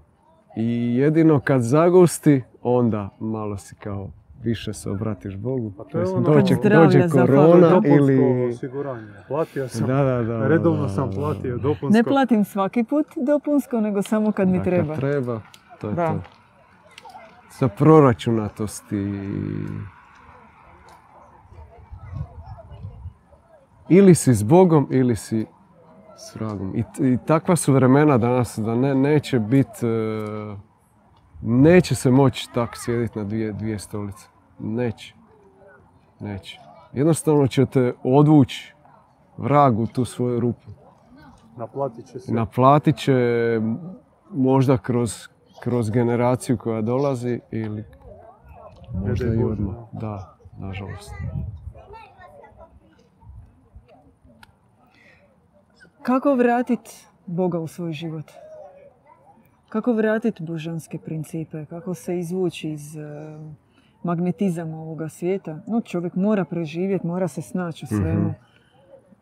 I 0.58 0.96
jedino 0.96 1.40
kad 1.40 1.62
zagusti, 1.62 2.44
onda 2.62 3.10
malo 3.20 3.58
si 3.58 3.76
kao 3.76 4.10
više 4.44 4.74
se 4.74 4.90
obratiš 4.90 5.38
Bogu. 5.38 5.74
Pa 5.78 5.84
to 5.84 6.00
je 6.00 6.06
ono- 6.06 6.22
dođe, 6.34 6.56
dođe 6.56 7.10
korona 7.10 7.82
ili... 7.86 8.46
osiguranje. 8.50 9.08
Platio 9.28 9.68
sam. 9.68 9.88
Da, 9.88 10.04
da, 10.04 10.24
da. 10.24 10.48
Redovno 10.48 10.90
sam 10.90 11.12
platio 11.12 11.58
dopunsko. 11.58 11.90
Ne 11.90 12.04
platim 12.04 12.46
svaki 12.46 12.84
put 12.84 13.06
dopunsko, 13.18 13.80
nego 13.82 14.02
samo 14.02 14.32
kad 14.32 14.48
mi 14.48 14.58
Da, 14.58 14.64
treba. 14.64 14.88
Kad 14.94 15.00
treba, 15.02 15.42
to 15.82 15.88
je 15.88 15.94
Da. 15.94 16.08
to. 16.08 16.22
Sa 17.50 17.68
proračunatosti. 17.68 19.20
Ili 23.90 24.16
si 24.16 24.34
s 24.34 24.44
Bogom, 24.44 24.88
ili 24.92 25.16
si 25.16 25.46
s 26.18 26.36
vragom. 26.36 26.76
I, 26.76 27.18
takva 27.26 27.56
su 27.56 27.74
vremena 27.74 28.18
danas 28.18 28.60
da 28.60 28.76
ne, 28.76 28.96
neće 28.96 29.40
biti... 29.40 29.86
neće 31.42 31.96
se 31.96 32.12
moći 32.12 32.50
tako 32.54 32.78
sjediti 32.78 33.20
na 33.20 33.26
dvije, 33.26 33.54
dvije 33.54 33.80
stolice. 33.80 34.28
Neće. 34.64 35.16
Neće. 36.20 36.60
Jednostavno 36.94 37.48
ćete 37.48 37.94
odvući 38.04 38.74
vrag 39.38 39.80
u 39.80 39.88
tu 39.88 40.06
svoju 40.06 40.40
rupu. 40.40 40.68
Naplatit 41.58 42.06
će 42.06 42.20
se. 42.20 42.34
Naplatit 42.34 42.98
će 42.98 43.16
možda 44.32 44.78
kroz, 44.78 45.28
kroz 45.64 45.90
generaciju 45.90 46.58
koja 46.58 46.82
dolazi 46.82 47.40
ili 47.52 47.84
možda 48.94 49.34
i 49.34 49.44
odmah. 49.44 49.76
Da, 49.92 50.38
nažalost. 50.60 51.12
Kako 56.02 56.36
vratiti 56.36 57.06
Boga 57.26 57.60
u 57.60 57.68
svoj 57.68 57.94
život? 57.94 58.32
Kako 59.70 59.94
vratiti 59.94 60.44
božanske 60.44 60.98
principe? 60.98 61.66
Kako 61.66 61.94
se 61.94 62.20
izvući 62.20 62.70
iz 62.70 62.96
e, 62.96 63.38
magnetizama 64.04 64.78
ovoga 64.78 65.10
svijeta? 65.10 65.60
No, 65.68 65.82
čovjek 65.82 66.16
mora 66.16 66.46
preživjeti, 66.46 67.08
mora 67.08 67.28
se 67.28 67.42
snaći 67.42 67.86
u 67.86 67.88
svemu. 67.88 68.22
Mhm. 68.22 68.32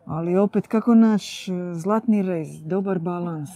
Ali 0.06 0.38
opet, 0.38 0.68
kako 0.68 0.96
naći 0.96 1.54
e, 1.54 1.74
zlatni 1.74 2.22
rez, 2.22 2.64
dobar 2.64 3.00
balans? 3.00 3.50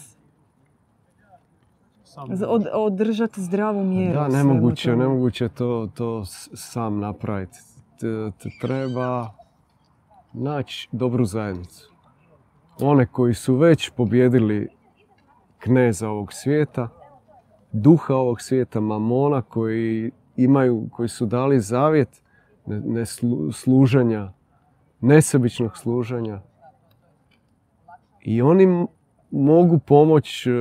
Od, 2.48 2.68
održati 2.74 3.42
zdravu 3.42 3.84
mjeru. 3.84 4.14
Da, 4.14 4.28
nemoguće, 4.28 4.96
nemoguće 4.96 5.50
to, 5.50 5.90
to 5.94 6.26
sam 6.54 7.00
napraviti. 7.00 7.58
T- 8.00 8.32
t- 8.44 8.50
treba 8.62 9.30
naći 10.34 10.90
dobru 10.92 11.26
zajednicu. 11.26 11.92
One 12.82 13.06
koji 13.06 13.34
su 13.34 13.56
već 13.56 13.90
pobjedili 13.90 14.70
kneza 15.60 16.10
ovog 16.10 16.34
svijeta, 16.34 16.90
duha 17.72 18.16
ovog 18.16 18.42
svijeta, 18.42 18.80
mamona, 18.80 19.42
koji 19.42 20.12
imaju, 20.38 20.88
koji 20.92 21.10
su 21.10 21.26
dali 21.26 21.60
zavjet 21.60 22.22
ne, 22.66 22.80
ne 22.80 23.02
slu- 23.02 23.52
služenja, 23.52 24.32
nesebičnog 25.02 25.78
služenja. 25.78 26.42
I 28.22 28.42
oni 28.42 28.88
mogu 29.32 29.80
pomoći 29.80 30.52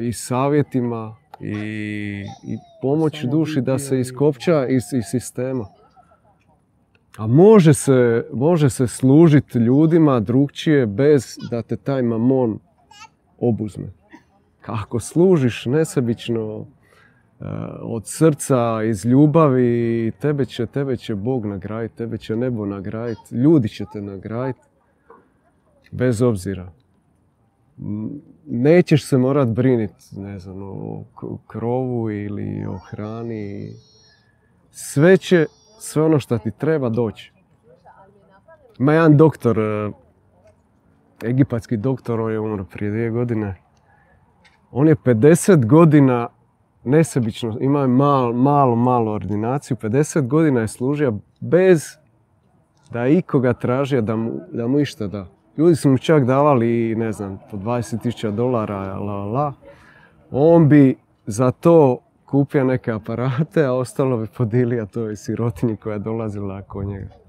i 0.00 0.12
savjetima 0.12 1.16
i, 1.40 2.24
i 2.44 2.56
pomoć 2.82 3.24
duši 3.24 3.60
da 3.60 3.78
se 3.78 4.00
iskopča 4.00 4.66
iz, 4.66 4.82
iz 4.92 5.04
sistema. 5.04 5.66
A 7.18 7.26
može 7.26 7.74
se, 7.74 8.26
može 8.32 8.70
se 8.70 8.86
služiti 8.86 9.58
ljudima 9.58 10.20
drugčije 10.20 10.86
bez 10.86 11.38
da 11.50 11.62
te 11.62 11.76
taj 11.76 12.02
mamon 12.02 12.58
obuzme. 13.38 13.92
Ako 14.66 15.00
služiš 15.00 15.66
nesebično, 15.66 16.66
od 17.82 18.06
srca, 18.06 18.82
iz 18.82 19.04
ljubavi, 19.04 20.12
tebe 20.20 20.44
će, 20.44 20.66
tebe 20.66 20.96
će 20.96 21.14
Bog 21.14 21.46
nagraditi, 21.46 21.96
tebe 21.96 22.18
će 22.18 22.36
nebo 22.36 22.66
nagraditi, 22.66 23.34
ljudi 23.34 23.68
će 23.68 23.84
te 23.92 24.00
nagraditi, 24.00 24.66
bez 25.90 26.22
obzira. 26.22 26.72
Nećeš 28.46 29.04
se 29.04 29.18
morat 29.18 29.48
briniti, 29.48 30.04
ne 30.16 30.38
znam, 30.38 30.62
o 30.62 31.04
krovu 31.46 32.10
ili 32.10 32.66
o 32.66 32.78
hrani. 32.78 33.72
Sve 34.70 35.16
će, 35.16 35.46
sve 35.78 36.02
ono 36.02 36.18
što 36.18 36.38
ti 36.38 36.50
treba 36.50 36.88
doći. 36.88 37.32
Ima 38.78 38.92
jedan 38.92 39.16
doktor, 39.16 39.58
e, 39.58 39.90
egipatski 41.24 41.76
doktor, 41.76 42.20
on 42.20 42.32
je 42.32 42.40
umro 42.40 42.64
prije 42.64 42.90
dvije 42.90 43.10
godine. 43.10 43.62
On 44.70 44.88
je 44.88 44.96
50 44.96 45.66
godina 45.66 46.28
nesebično, 46.88 47.56
ima 47.60 47.80
je 47.80 47.88
malo, 47.88 48.32
malo, 48.32 48.76
malo 48.76 49.12
ordinaciju, 49.12 49.76
50 49.76 50.26
godina 50.26 50.60
je 50.60 50.68
služio 50.68 51.18
bez 51.40 51.84
da 52.90 53.04
je 53.04 53.18
ikoga 53.18 53.52
tražio 53.52 54.02
da 54.02 54.16
mu, 54.16 54.32
da 54.52 54.66
mu 54.66 54.80
išta 54.80 55.06
da. 55.06 55.26
Ljudi 55.56 55.76
su 55.76 55.90
mu 55.90 55.98
čak 55.98 56.24
davali, 56.24 56.94
ne 56.96 57.12
znam, 57.12 57.38
po 57.50 57.56
20.000 57.56 58.30
dolara, 58.30 58.98
la, 58.98 59.24
la. 59.24 59.52
On 60.30 60.68
bi 60.68 60.96
za 61.26 61.50
to 61.50 61.98
kupio 62.24 62.64
neke 62.64 62.92
aparate, 62.92 63.64
a 63.64 63.72
ostalo 63.72 64.16
bi 64.16 64.26
podilio 64.36 64.86
toj 64.86 65.16
sirotinji 65.16 65.76
koja 65.76 65.92
je 65.92 65.98
dolazila 65.98 66.62
kod 66.62 66.86
njega. 66.86 67.27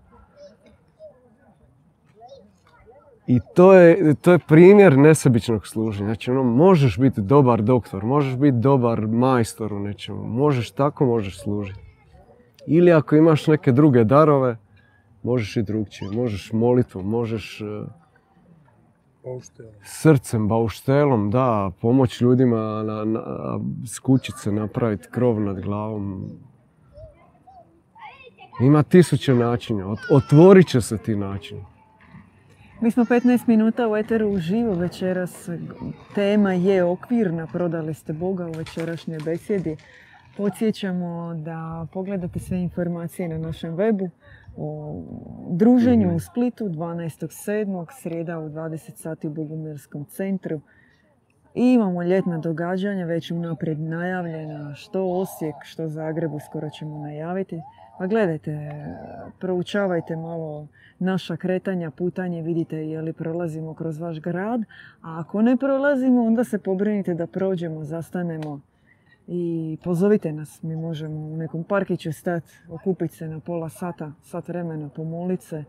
I 3.30 3.40
to 3.56 3.74
je, 3.74 4.16
to 4.16 4.32
je 4.32 4.40
primjer 4.40 4.98
nesebičnog 4.98 5.68
služenja. 5.68 6.08
Znači, 6.08 6.32
ono, 6.32 6.44
možeš 6.44 6.98
biti 6.98 7.22
dobar 7.22 7.62
doktor, 7.62 8.06
možeš 8.06 8.36
biti 8.36 8.58
dobar 8.58 9.08
majstor 9.08 9.74
u 9.74 9.80
nečemu, 9.80 10.24
možeš 10.28 10.72
tako, 10.72 11.06
možeš 11.06 11.42
služiti. 11.42 11.80
Ili 12.68 12.92
ako 12.92 13.16
imaš 13.16 13.48
neke 13.48 13.72
druge 13.72 14.04
darove, 14.04 14.58
možeš 15.24 15.58
i 15.58 15.64
drugčije. 15.64 16.12
Možeš 16.12 16.54
molitvom, 16.54 17.06
možeš 17.06 17.62
e, 17.62 17.66
Bauštel. 19.24 19.66
srcem, 19.84 20.48
bauštelom, 20.48 21.32
da, 21.32 21.72
pomoć 21.82 22.22
ljudima 22.22 22.84
na, 22.84 23.06
na, 23.06 23.22
se, 24.38 24.52
napraviti 24.52 25.08
krov 25.12 25.42
nad 25.42 25.62
glavom. 25.62 26.30
Ima 28.62 28.84
tisuće 28.84 29.36
načina, 29.36 29.86
Ot- 29.86 30.16
otvorit 30.16 30.68
će 30.68 30.82
se 30.82 30.98
ti 30.98 31.16
načini. 31.16 31.69
Mi 32.82 32.92
smo 32.92 33.06
15 33.06 33.48
minuta 33.48 33.88
u 33.88 33.98
Eteru 33.98 34.30
uživo 34.30 34.74
večeras. 34.74 35.50
Tema 36.16 36.54
je 36.54 36.84
okvirna, 36.84 37.48
prodali 37.48 37.94
ste 37.94 38.14
Boga 38.14 38.48
u 38.48 38.52
večerašnjoj 38.52 39.20
besjedi. 39.26 39.78
Podsjećamo 40.38 41.34
da 41.36 41.88
pogledate 41.94 42.40
sve 42.40 42.62
informacije 42.62 43.28
na 43.28 43.38
našem 43.38 43.76
webu 43.76 44.10
o 44.58 44.96
druženju 45.50 46.08
Mhm. 46.08 46.16
u 46.16 46.20
Splitu 46.20 46.70
12.7. 46.70 47.86
srijeda 48.02 48.40
u 48.40 48.50
20 48.50 48.96
sati 48.96 49.28
u 49.28 49.34
Bogumirskom 49.34 50.06
centru. 50.06 50.62
I 51.56 51.74
imamo 51.74 52.04
ljetna 52.04 52.38
događanja, 52.38 53.06
već 53.06 53.32
unaprijed 53.32 53.80
najavljena, 53.80 54.76
što 54.76 55.04
Osijek, 55.04 55.56
što 55.62 55.88
Zagreb, 55.88 56.34
uskoro 56.34 56.70
ćemo 56.70 56.98
najaviti. 56.98 57.62
Pa 58.00 58.08
gledajte, 58.08 58.72
proučavajte 59.40 60.16
malo 60.16 60.68
naša 61.00 61.38
kretanja, 61.38 61.92
putanje, 61.92 62.42
vidite 62.42 62.78
je 62.78 63.02
li 63.02 63.14
prolazimo 63.14 63.74
kroz 63.74 64.00
vaš 64.00 64.20
grad, 64.20 64.62
a 65.02 65.20
ako 65.20 65.42
ne 65.42 65.58
prolazimo, 65.58 66.24
onda 66.24 66.44
se 66.44 66.60
pobrinite 66.60 67.14
da 67.14 67.28
prođemo, 67.28 67.84
zastanemo 67.84 68.62
i 69.28 69.78
pozovite 69.84 70.32
nas. 70.32 70.64
Mi 70.64 70.76
možemo 70.76 71.20
u 71.20 71.38
nekom 71.38 71.64
parkiću 71.64 72.14
stati, 72.14 72.52
okupiti 72.70 73.16
se 73.16 73.28
na 73.28 73.40
pola 73.40 73.70
sata, 73.70 74.12
sat 74.22 74.48
vremena, 74.48 74.90
pomolit 74.90 75.42
se, 75.42 75.64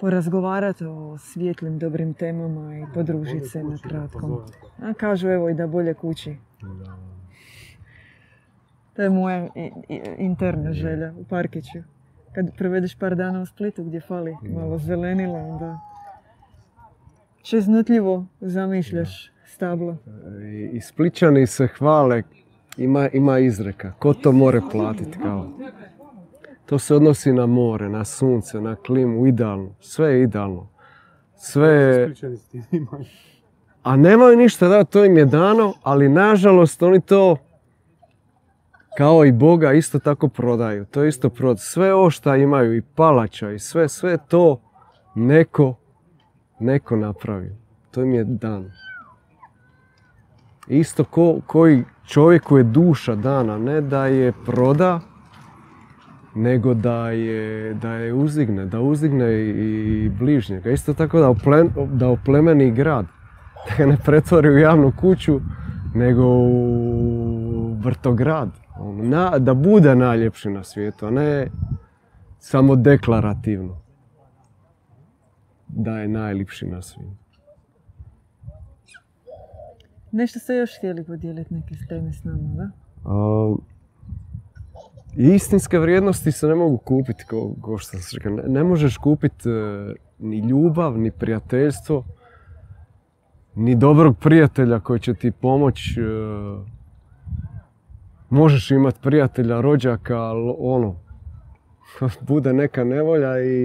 porazgovarati 0.00 0.84
o 0.84 1.18
svijetlim, 1.18 1.78
dobrim 1.78 2.14
temama 2.14 2.78
i 2.78 2.84
podružiti 2.94 3.48
se 3.48 3.62
na 3.64 3.78
kratkom. 3.88 4.40
A 4.82 4.92
kažu 4.92 5.28
evo 5.28 5.48
i 5.48 5.54
da 5.54 5.66
bolje 5.66 5.94
kući. 5.94 6.36
To 8.98 9.02
je 9.02 9.10
moja 9.10 9.46
i- 9.54 9.70
i- 9.88 10.00
interna 10.18 10.72
želja 10.72 11.12
u 11.20 11.24
parkiću. 11.24 11.78
Kad 12.32 12.56
provedeš 12.56 12.94
par 12.94 13.14
dana 13.14 13.40
u 13.40 13.46
Splitu 13.46 13.84
gdje 13.84 14.00
fali 14.00 14.36
malo 14.54 14.78
zelenila, 14.78 15.38
onda 15.38 15.78
čeznutljivo 17.42 18.24
zamišljaš 18.40 19.32
stablo. 19.46 19.96
I, 20.42 20.70
i 20.72 20.80
Spličani 20.80 21.46
se 21.46 21.66
hvale, 21.66 22.22
ima, 22.76 23.08
ima 23.08 23.38
izreka, 23.38 23.92
ko 23.98 24.14
to 24.14 24.32
more 24.32 24.60
platiti 24.72 25.18
kao. 25.18 25.48
To 26.66 26.78
se 26.78 26.94
odnosi 26.94 27.32
na 27.32 27.46
more, 27.46 27.88
na 27.88 28.04
sunce, 28.04 28.60
na 28.60 28.76
klimu, 28.76 29.26
idealno. 29.26 29.70
Sve 29.80 30.12
je 30.12 30.22
idealno. 30.22 30.68
Sve 31.36 31.68
je... 31.68 32.14
A 33.82 33.96
nemaju 33.96 34.36
ništa 34.36 34.68
da, 34.68 34.84
to 34.84 35.04
im 35.04 35.18
je 35.18 35.24
dano, 35.24 35.72
ali 35.82 36.08
nažalost 36.08 36.82
oni 36.82 37.00
to 37.00 37.36
kao 38.98 39.24
i 39.24 39.32
Boga 39.32 39.72
isto 39.72 39.98
tako 39.98 40.28
prodaju. 40.28 40.84
To 40.84 41.02
je 41.02 41.08
isto 41.08 41.30
prod. 41.30 41.60
Sve 41.60 41.94
ovo 41.94 42.10
šta 42.10 42.36
imaju 42.36 42.76
i 42.76 42.82
palača 42.82 43.50
i 43.50 43.58
sve, 43.58 43.88
sve 43.88 44.18
to 44.28 44.60
neko, 45.14 45.74
neko 46.60 46.96
napravi. 46.96 47.56
To 47.90 48.02
im 48.02 48.12
je 48.12 48.24
dan. 48.24 48.70
Isto 50.68 51.04
ko, 51.04 51.40
koji 51.46 51.84
čovjeku 52.06 52.58
je 52.58 52.64
duša 52.64 53.14
dana, 53.14 53.58
ne 53.58 53.80
da 53.80 54.06
je 54.06 54.32
proda, 54.46 55.00
nego 56.34 56.74
da 56.74 57.10
je, 57.10 57.74
da 57.74 57.92
je 57.92 58.12
uzdigne, 58.12 58.66
da 58.66 58.80
uzdigne 58.80 59.32
i, 59.48 60.08
bližnjega. 60.08 60.70
Isto 60.70 60.94
tako 60.94 61.20
da, 61.20 61.28
oplen, 61.28 61.70
da 61.92 62.08
oplemeni 62.08 62.70
grad. 62.70 63.06
Da 63.78 63.86
ne 63.86 63.96
pretvori 64.04 64.48
u 64.48 64.58
javnu 64.58 64.92
kuću, 65.00 65.40
nego 65.94 66.22
u 66.24 67.47
vrtograd. 67.78 68.50
Ono, 68.78 69.02
Na, 69.02 69.38
da 69.38 69.54
bude 69.54 69.94
najljepši 69.94 70.50
na 70.50 70.64
svijetu, 70.64 71.06
a 71.06 71.10
ne 71.10 71.48
samo 72.38 72.76
deklarativno. 72.76 73.76
Da 75.68 75.98
je 75.98 76.08
najljepši 76.08 76.66
na 76.66 76.82
svijetu. 76.82 77.28
Nešto 80.12 80.38
ste 80.38 80.54
još 80.54 80.76
htjeli 80.78 81.04
podijeliti 81.04 81.54
neke 81.54 81.74
teme 81.88 82.12
s 82.12 82.24
nama, 82.24 82.48
da? 82.56 82.70
A, 83.04 83.54
istinske 85.16 85.78
vrijednosti 85.78 86.32
se 86.32 86.46
ne 86.46 86.54
mogu 86.54 86.78
kupiti, 86.78 87.24
kao, 87.26 87.54
kao 87.64 87.78
što 87.78 87.98
sam 87.98 88.18
rekao. 88.18 88.32
Ne, 88.32 88.42
ne 88.42 88.64
možeš 88.64 88.96
kupiti 88.96 89.48
e, 89.48 89.94
ni 90.18 90.38
ljubav, 90.38 90.98
ni 90.98 91.10
prijateljstvo, 91.10 92.04
ni 93.54 93.74
dobrog 93.74 94.18
prijatelja 94.18 94.80
koji 94.80 95.00
će 95.00 95.14
ti 95.14 95.30
pomoći. 95.30 96.00
e, 96.00 96.77
možeš 98.30 98.70
imati 98.70 98.98
prijatelja, 99.02 99.60
rođaka, 99.60 100.16
ali 100.16 100.54
ono, 100.58 100.96
bude 102.20 102.52
neka 102.52 102.84
nevolja 102.84 103.42
i 103.42 103.58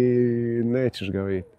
nećeš 0.64 1.12
ga 1.12 1.22
vidjeti. 1.22 1.50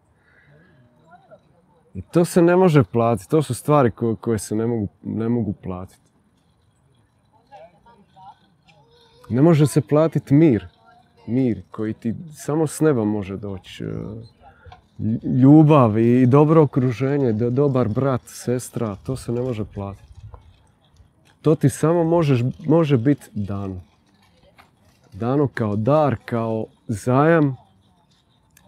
I 1.94 2.02
to 2.02 2.24
se 2.24 2.42
ne 2.42 2.56
može 2.56 2.84
platiti, 2.84 3.30
to 3.30 3.42
su 3.42 3.54
stvari 3.54 3.90
koje, 3.90 4.16
koje 4.16 4.38
se 4.38 4.54
ne 4.54 4.66
mogu, 4.66 4.88
ne 5.02 5.28
mogu 5.28 5.52
platiti. 5.52 6.00
Ne 9.30 9.42
može 9.42 9.66
se 9.66 9.80
platiti 9.80 10.34
mir. 10.34 10.66
Mir 11.26 11.62
koji 11.70 11.92
ti 11.92 12.14
samo 12.36 12.66
s 12.66 12.80
neba 12.80 13.04
može 13.04 13.36
doći. 13.36 13.84
E, 13.84 13.86
lj- 14.98 15.40
Ljubav 15.40 15.98
i 15.98 16.26
dobro 16.26 16.62
okruženje, 16.62 17.32
do- 17.32 17.50
dobar 17.50 17.88
brat, 17.88 18.20
sestra, 18.24 18.96
to 18.96 19.16
se 19.16 19.32
ne 19.32 19.40
može 19.40 19.64
platiti. 19.64 20.03
To 21.44 21.54
ti 21.54 21.68
samo 21.68 22.04
možeš, 22.04 22.40
može 22.66 22.96
biti 22.96 23.26
dano. 23.32 23.80
Dano 25.12 25.48
kao 25.54 25.76
dar, 25.76 26.16
kao 26.24 26.66
zajam 26.88 27.56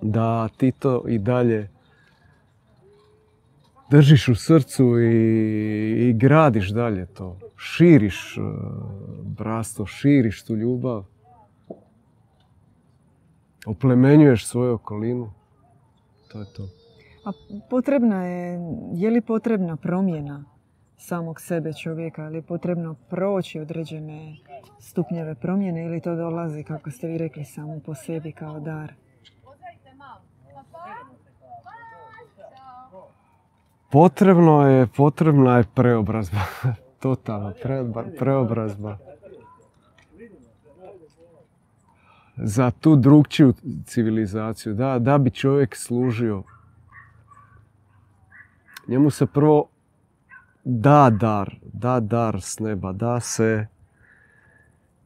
da 0.02 0.48
ti 0.48 0.72
to 0.72 1.04
i 1.08 1.18
dalje 1.18 1.68
držiš 3.90 4.28
u 4.28 4.34
srcu 4.34 5.00
i, 5.00 6.08
i 6.08 6.12
gradiš 6.12 6.70
dalje 6.70 7.06
to. 7.06 7.38
Širiš 7.56 8.36
e, 8.36 8.40
bratstvo, 9.22 9.86
širiš 9.86 10.44
tu 10.44 10.56
ljubav. 10.56 11.04
Oplemenjuješ 13.66 14.46
svoju 14.46 14.74
okolinu. 14.74 15.32
To 16.32 16.40
je 16.40 16.46
to. 16.56 16.68
A 17.24 17.32
potrebna 17.70 18.24
je, 18.24 18.60
je 18.94 19.10
li 19.10 19.20
potrebna 19.20 19.76
promjena 19.76 20.55
samog 20.96 21.40
sebe 21.40 21.72
čovjeka, 21.72 22.22
je 22.22 22.30
li 22.30 22.42
potrebno 22.42 22.94
proći 23.10 23.60
određene 23.60 24.36
stupnjeve 24.80 25.34
promjene 25.34 25.84
ili 25.84 26.00
to 26.00 26.14
dolazi, 26.14 26.62
kako 26.62 26.90
ste 26.90 27.06
vi 27.06 27.18
rekli, 27.18 27.44
samo 27.44 27.80
po 27.86 27.94
sebi 27.94 28.32
kao 28.32 28.60
dar? 28.60 28.92
Potrebno 33.90 34.68
je, 34.68 34.86
potrebna 34.86 35.56
je 35.56 35.64
preobrazba. 35.74 36.40
Totalna 37.00 37.52
preobra- 37.62 38.18
preobrazba. 38.18 38.98
Za 42.36 42.70
tu 42.70 42.96
drugčiju 42.96 43.54
civilizaciju, 43.86 44.74
da, 44.74 44.98
da 44.98 45.18
bi 45.18 45.30
čovjek 45.30 45.76
služio. 45.76 46.42
Njemu 48.88 49.10
se 49.10 49.26
prvo 49.26 49.68
da 50.68 51.10
dar, 51.10 51.58
da 51.72 52.00
dar 52.00 52.40
s 52.40 52.58
neba, 52.58 52.92
da 52.92 53.20
se 53.20 53.66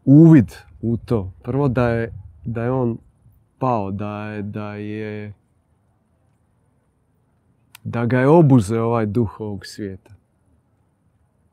uvid 0.05 0.53
u 0.83 0.96
to. 0.96 1.33
Prvo 1.42 1.68
da 1.68 1.88
je, 1.88 2.12
da 2.44 2.62
je 2.62 2.70
on 2.70 2.99
pao, 3.59 3.90
da 3.90 4.25
je, 4.25 4.42
da 4.42 4.75
je 4.75 5.33
da 7.85 8.07
ga 8.07 8.18
je 8.18 8.29
obuze 8.29 8.81
ovaj 8.81 9.07
duh 9.07 9.40
ovog 9.40 9.66
svijeta. 9.66 10.14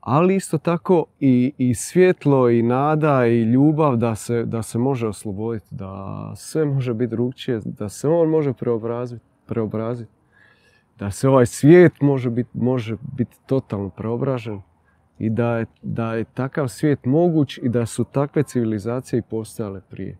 Ali 0.00 0.36
isto 0.36 0.58
tako 0.58 1.04
i, 1.20 1.52
i 1.58 1.74
svjetlo 1.74 2.50
i 2.50 2.62
nada 2.62 3.26
i 3.26 3.42
ljubav 3.42 3.96
da 3.96 4.14
se, 4.14 4.44
da 4.44 4.62
se 4.62 4.78
može 4.78 5.08
osloboditi, 5.08 5.66
da 5.70 6.32
sve 6.36 6.64
može 6.64 6.94
biti 6.94 7.10
drugčije, 7.10 7.60
da 7.64 7.88
se 7.88 8.08
on 8.08 8.28
može 8.28 8.52
preobraziti, 8.52 9.24
preobraziti 9.46 10.17
da 10.98 11.10
se 11.10 11.28
ovaj 11.28 11.46
svijet 11.46 12.00
može 12.00 12.30
biti 12.30 12.50
može 12.54 12.96
biti 13.16 13.36
totalno 13.46 13.90
preobražen 13.90 14.60
i 15.18 15.30
da 15.30 15.56
je, 15.56 15.66
da 15.82 16.14
je 16.14 16.24
takav 16.24 16.68
svijet 16.68 17.04
moguć 17.04 17.58
i 17.58 17.68
da 17.68 17.86
su 17.86 18.04
takve 18.04 18.42
civilizacije 18.42 19.18
i 19.18 19.22
postojale 19.22 19.80
prije. 19.90 20.18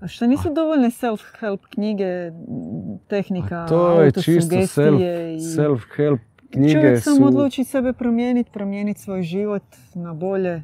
A 0.00 0.08
što 0.08 0.26
nisu 0.26 0.54
dovoljne 0.54 0.90
self-help 0.90 1.58
knjige, 1.70 2.32
tehnika, 3.08 3.64
A 3.64 3.68
to 3.68 4.02
je 4.02 4.12
čisto 4.12 4.66
self, 4.66 5.00
self-help 5.56 6.18
knjige 6.50 6.72
Čovjek 6.72 6.98
su... 6.98 7.04
samo 7.04 7.26
odluči 7.26 7.64
sebe 7.64 7.92
promijeniti, 7.92 8.50
promijeniti 8.52 9.00
svoj 9.00 9.22
život 9.22 9.62
na 9.94 10.14
bolje, 10.14 10.62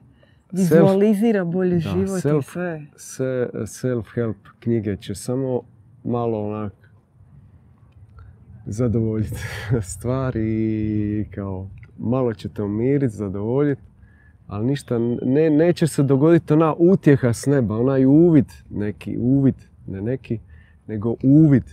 vizualizira 0.52 1.44
bolji 1.44 1.74
da, 1.74 1.78
život 1.80 2.18
i 2.24 2.28
self- 2.28 2.52
sve. 2.52 2.86
se- 2.96 3.50
self-help 3.54 4.34
knjige 4.60 4.96
će 4.96 5.14
samo 5.14 5.62
malo 6.08 6.46
onak 6.46 6.72
zadovoljiti 8.66 9.40
stvari 9.92 10.42
i 11.20 11.24
kao 11.34 11.68
malo 11.98 12.34
ćete 12.34 12.62
umiriti, 12.62 13.16
zadovoljiti, 13.16 13.82
ali 14.46 14.66
ništa, 14.66 14.98
ne, 15.22 15.50
neće 15.50 15.86
se 15.86 16.02
dogoditi 16.02 16.52
ona 16.52 16.74
utjeha 16.78 17.32
s 17.32 17.46
neba, 17.46 17.76
onaj 17.76 18.04
uvid, 18.04 18.46
neki 18.70 19.16
uvid, 19.20 19.54
ne 19.86 20.02
neki, 20.02 20.38
nego 20.86 21.14
uvid, 21.22 21.64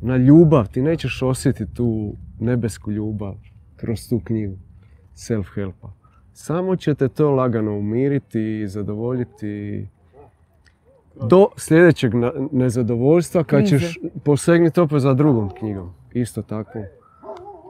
na 0.00 0.16
ljubav, 0.16 0.68
ti 0.68 0.82
nećeš 0.82 1.22
osjetiti 1.22 1.74
tu 1.74 2.14
nebesku 2.40 2.92
ljubav 2.92 3.34
kroz 3.76 4.08
tu 4.08 4.20
knjigu 4.24 4.56
self-helpa. 5.14 5.88
Samo 6.32 6.76
ćete 6.76 7.08
to 7.08 7.30
lagano 7.30 7.78
umiriti 7.78 8.60
i 8.60 8.68
zadovoljiti 8.68 9.86
do 11.22 11.48
sljedećeg 11.56 12.12
nezadovoljstva 12.52 13.44
kad 13.44 13.66
ćeš 13.68 13.98
posegnuti 14.24 14.80
opet 14.80 15.00
za 15.00 15.14
drugom 15.14 15.50
knjigom. 15.58 15.92
Isto 16.12 16.42
tako. 16.42 16.78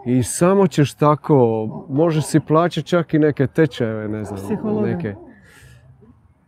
I 0.07 0.23
samo 0.23 0.67
ćeš 0.67 0.95
tako, 0.95 1.67
možeš 1.89 2.27
si 2.27 2.41
plaćati 2.41 2.87
čak 2.87 3.15
i 3.15 3.19
neke 3.19 3.47
tečajeve, 3.47 4.09
ne 4.09 4.25
znam, 4.25 4.39
Psihologa. 4.39 4.87
neke 4.87 5.15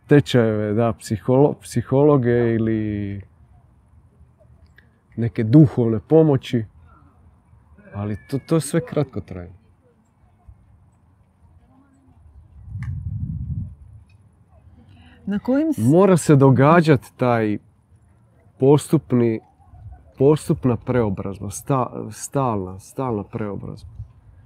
tečajeve, 0.07 0.73
da, 0.73 0.93
psiholo, 0.93 1.53
psihologe 1.61 2.55
ili 2.55 3.21
neke 5.15 5.43
duhovne 5.43 5.99
pomoći, 6.07 6.65
ali 7.93 8.17
to, 8.29 8.39
to 8.47 8.59
sve 8.59 8.81
kratko 8.85 9.21
traje. 9.21 9.58
Na 15.29 15.39
kojim 15.39 15.73
Mora 15.77 16.17
se 16.17 16.35
događati 16.35 17.17
taj 17.17 17.57
postupni, 18.59 19.39
postupna 20.17 20.75
preobrazba, 20.75 21.49
sta- 21.49 21.91
stalna, 22.11 22.79
stalna 22.79 23.23
preobrazba. 23.23 23.89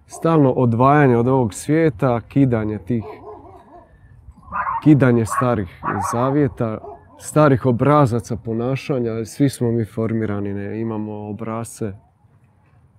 Stalno 0.08 0.52
odvajanje 0.52 1.18
od 1.18 1.28
ovog 1.28 1.54
svijeta, 1.54 2.22
kidanje 2.22 2.78
tih, 2.78 3.04
kidanje 4.84 5.26
starih 5.26 5.82
zavjeta, 6.12 6.78
starih 7.20 7.66
obrazaca 7.66 8.36
ponašanja. 8.36 9.26
Svi 9.26 9.50
smo 9.50 9.72
mi 9.72 9.86
formirani, 9.86 10.54
ne? 10.54 10.82
imamo 10.82 11.30
obrazce, 11.30 11.94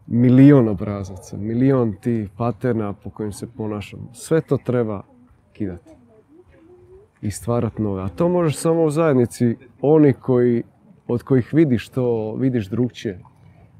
milion 0.07 0.68
obrazaca, 0.68 1.37
milion 1.37 1.97
tih 2.01 2.31
paterna 2.37 2.92
po 2.92 3.11
kojim 3.11 3.33
se 3.33 3.47
ponašamo. 3.57 4.09
Sve 4.12 4.40
to 4.40 4.57
treba 4.57 5.03
kidati 5.53 6.04
i 7.25 7.31
stvarati 7.31 7.83
nove. 7.83 8.03
A 8.03 8.09
to 8.09 8.29
možeš 8.29 8.57
samo 8.57 8.85
u 8.85 8.91
zajednici 8.91 9.57
oni 9.81 10.13
koji, 10.13 10.63
od 11.09 11.23
kojih 11.23 11.55
vidiš 11.55 11.89
to, 11.89 12.35
vidiš 12.35 12.69
drugčije 12.69 13.21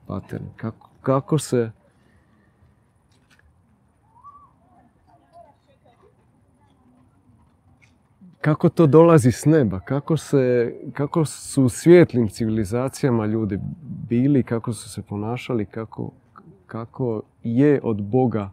paterne. 0.07 0.49
Kako, 0.57 0.89
kako 1.03 1.39
se 1.39 1.71
kako 8.41 8.69
to 8.69 8.87
dolazi 8.87 9.33
s 9.33 9.45
neba, 9.45 9.81
kako, 9.81 10.17
se, 10.17 10.75
kako 10.93 11.25
su 11.25 11.65
u 11.65 11.69
svijetlim 11.69 12.29
civilizacijama 12.29 13.27
ljudi 13.27 13.59
bili, 14.09 14.43
kako 14.43 14.73
su 14.73 14.89
se 14.89 15.03
ponašali, 15.03 15.67
kako, 15.67 16.11
kako 16.67 17.23
je 17.43 17.81
od 17.83 18.03
Boga 18.03 18.51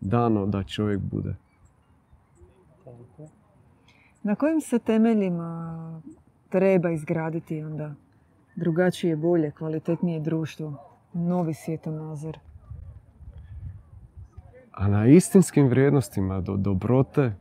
dano 0.00 0.46
da 0.46 0.62
čovjek 0.62 1.00
bude. 1.00 1.34
Na 4.26 4.34
kojim 4.34 4.60
se 4.60 4.78
temeljima 4.78 6.02
treba 6.48 6.90
izgraditi 6.90 7.62
onda 7.62 7.94
drugačije, 8.56 9.16
bolje, 9.16 9.50
kvalitetnije 9.50 10.20
društvo, 10.20 10.72
novi 11.12 11.54
svjetonazor? 11.54 12.38
A 14.72 14.88
na 14.88 15.06
istinskim 15.06 15.68
vrijednostima 15.68 16.40
do 16.40 16.56
dobrote, 16.56 17.32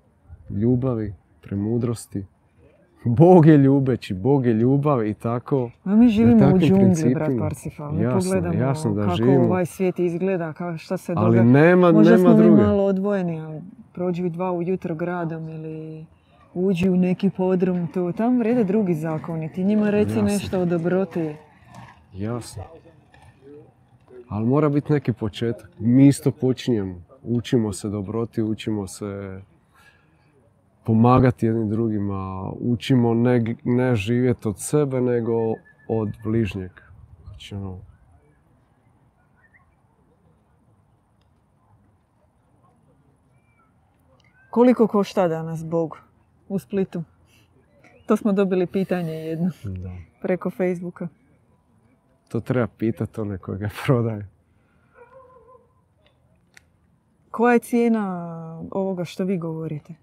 ljubavi, 0.49 1.13
premudrosti. 1.41 2.25
Bog 3.05 3.45
je 3.45 3.57
ljubeći, 3.57 4.13
Bog 4.13 4.45
je 4.45 4.53
ljubav 4.53 5.05
i 5.05 5.13
tako. 5.13 5.71
A 5.83 5.95
mi 5.95 6.07
živimo 6.07 6.55
u 6.55 6.59
džungli, 6.59 7.13
brat. 7.13 7.31
Parsifal. 7.39 7.91
Mi 7.93 8.03
Jasno, 8.03 8.19
pogledamo 8.19 8.63
jasno 8.63 8.93
da 8.93 9.01
kako 9.01 9.15
živimo. 9.15 9.43
ovaj 9.43 9.65
svijet 9.65 9.99
izgleda, 9.99 10.53
ka, 10.53 10.77
šta 10.77 10.97
se 10.97 11.13
Ali 11.15 11.37
događa. 11.37 11.51
nema, 11.51 11.91
Možda 11.91 12.15
nema 12.15 12.29
smo 12.29 12.37
druge. 12.37 12.61
malo 12.61 12.83
odvojeni, 12.83 13.39
ali 13.39 13.61
prođi 13.93 14.29
dva 14.29 14.51
ujutro 14.51 14.95
gradom 14.95 15.49
ili 15.49 16.05
uđi 16.55 16.89
u 16.89 16.97
neki 16.97 17.29
podrum, 17.29 17.87
to 17.87 18.11
tam 18.11 18.39
vrede 18.39 18.63
drugi 18.63 18.93
zakoni. 18.93 19.53
Ti 19.53 19.63
njima 19.63 19.89
reci 19.89 20.11
Jasno. 20.11 20.23
nešto 20.23 20.59
o 20.59 20.65
dobroti. 20.65 21.35
Jasno. 22.13 22.63
Ali 24.29 24.45
mora 24.45 24.69
biti 24.69 24.93
neki 24.93 25.13
početak. 25.13 25.69
Mi 25.79 26.07
isto 26.07 26.31
počinjemo. 26.31 27.01
Učimo 27.23 27.73
se 27.73 27.89
dobroti, 27.89 28.41
učimo 28.41 28.87
se 28.87 29.41
pomagati 30.83 31.45
jednim 31.45 31.69
drugima. 31.69 32.51
Učimo 32.59 33.13
ne, 33.13 33.55
ne 33.63 33.95
živjeti 33.95 34.47
od 34.47 34.59
sebe, 34.59 35.01
nego 35.01 35.33
od 35.87 36.09
bližnjeg. 36.23 36.71
Znači, 37.23 37.55
ono, 37.55 37.79
Koliko 44.49 44.87
košta 44.87 45.27
danas 45.27 45.65
Bog 45.65 45.97
u 46.49 46.59
Splitu? 46.59 47.03
To 48.05 48.17
smo 48.17 48.33
dobili 48.33 48.67
pitanje 48.67 49.13
jedno 49.13 49.51
da. 49.63 49.91
preko 50.21 50.49
Facebooka. 50.49 51.07
To 52.27 52.39
treba 52.39 52.67
pitati 52.67 53.21
one 53.21 53.37
koji 53.37 53.59
ga 53.59 53.69
prodaje. 53.85 54.27
Koja 57.31 57.53
je 57.53 57.59
cijena 57.59 58.07
ovoga 58.71 59.05
što 59.05 59.23
vi 59.23 59.37
govorite? 59.37 59.93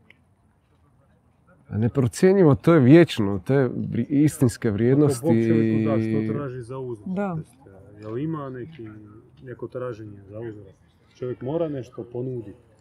A 1.69 1.79
Ne 1.79 1.89
procjenjimo, 1.89 2.55
to 2.55 2.75
je 2.75 2.81
vječno, 2.81 3.41
te 3.47 3.55
vri- 3.55 4.07
istinske 4.09 4.69
Ako 4.69 4.75
vrijednosti. 4.75 5.27
Bog 5.27 5.35
čovjeku 5.35 5.91
da, 5.91 5.99
što 6.27 6.35
traži 6.35 6.63
za 6.63 6.79
uzvrat? 6.79 7.09
Da. 7.15 7.37
To 7.65 8.09
Jel 8.09 8.19
ima 8.19 8.51
neki, 8.51 8.89
neko 9.43 9.69
traženje 9.69 10.19
za 10.31 10.41
uzvrat? 10.41 10.75
Čovjek 11.15 11.43
mora 11.43 11.69
nešto 11.69 12.05
ponuditi. 12.13 12.72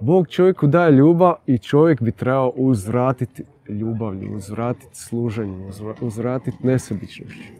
Bog 0.00 0.28
čovjeku 0.28 0.66
daje 0.66 0.92
ljubav 0.92 1.34
i 1.46 1.58
čovjek 1.58 2.02
bi 2.02 2.12
trebao 2.12 2.52
uzvratiti 2.56 3.44
ljubavlju, 3.68 4.36
uzvratiti 4.36 4.96
služenjem, 4.96 5.60
uzvra- 5.68 6.04
uzvratiti 6.06 6.56
nesebičnošću. 6.66 7.52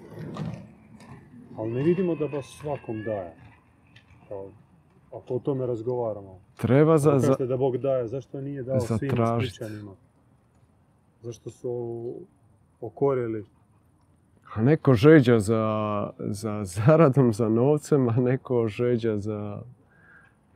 Ali 1.56 1.70
ne 1.70 1.82
vidimo 1.82 2.14
da 2.14 2.28
baš 2.28 2.58
svakom 2.58 3.02
daje. 3.02 3.34
Kao, 4.28 4.46
ako 5.12 5.34
o 5.34 5.38
tome 5.38 5.66
razgovaramo. 5.66 6.40
Treba 6.56 6.98
za, 6.98 7.18
za, 7.18 7.46
da 7.46 7.56
Bog 7.56 7.76
daje, 7.76 8.08
zašto 8.08 8.40
nije 8.40 8.62
dao 8.62 8.80
svim. 8.80 9.10
Splićanima? 9.38 9.92
Zašto 11.20 11.50
su 11.50 12.14
okorjeli? 12.80 13.44
a 14.54 14.62
neko 14.62 14.94
žeđa 14.94 15.38
za, 15.38 16.10
za 16.18 16.64
zaradom, 16.64 17.32
za 17.32 17.48
novcem, 17.48 18.08
a 18.08 18.12
neko 18.12 18.68
žeđa 18.68 19.18
za 19.18 19.62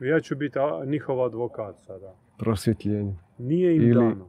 Ja 0.01 0.19
ću 0.19 0.35
biti 0.35 0.59
njihov 0.85 1.23
advokat 1.23 1.75
sada. 1.77 2.13
prosvjetljenje. 2.37 3.15
Nije 3.39 3.75
im 3.75 3.81
Ili- 3.81 3.93
dano. 3.95 4.25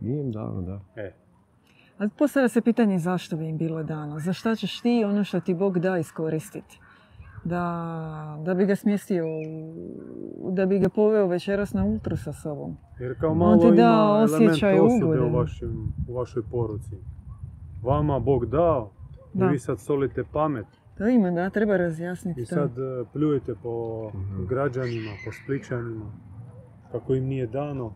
Nije 0.00 0.20
im 0.20 0.32
dano, 0.32 0.62
da. 0.62 0.80
E, 0.96 1.12
A 1.98 2.08
postavlja 2.08 2.48
se 2.48 2.60
pitanje 2.60 2.98
zašto 2.98 3.36
bi 3.36 3.48
im 3.48 3.56
bilo 3.58 3.82
dano? 3.82 4.18
Za 4.18 4.32
šta 4.32 4.54
ćeš 4.54 4.80
ti 4.80 5.04
ono 5.06 5.24
što 5.24 5.40
ti 5.40 5.54
Bog 5.54 5.78
da 5.78 5.98
iskoristiti? 5.98 6.78
Da, 7.44 7.62
da 8.40 8.54
bi 8.54 8.66
ga 8.66 8.76
smjestio, 8.76 9.24
u- 10.36 10.50
da 10.50 10.66
bi 10.66 10.78
ga 10.78 10.88
poveo 10.88 11.26
večeras 11.26 11.72
na 11.72 11.84
ultru 11.84 12.16
sa 12.16 12.32
sobom. 12.32 12.76
jer 13.00 13.20
kao 13.20 13.30
On 13.30 13.38
malo 13.38 13.56
ti 13.56 13.66
da 13.66 13.72
ima 13.72 14.18
element 14.20 14.50
osjećaj 14.50 14.78
osude 14.78 15.04
ugode. 15.04 15.20
u, 15.22 15.30
vašem, 15.30 15.92
u 16.08 16.14
vašoj 16.14 16.42
poruci. 16.42 16.96
Vama 17.82 18.18
Bog 18.18 18.46
dao, 18.46 18.90
I 19.34 19.38
Da. 19.38 19.46
vi 19.46 19.58
sad 19.58 19.80
solite 19.80 20.24
pamet 20.24 20.66
To 20.94 21.08
ima, 21.08 21.30
da, 21.30 21.50
treba 21.50 21.76
razjasniti 21.76 22.40
i 22.40 22.46
sad 22.46 22.70
e, 22.70 22.82
pljujete 23.12 23.54
po 23.54 24.08
Mhm. 24.10 24.44
građanima, 24.44 25.10
po 25.24 25.32
spličanima, 25.34 26.12
kako 26.92 27.14
im 27.14 27.24
nije 27.24 27.46
dano. 27.46 27.92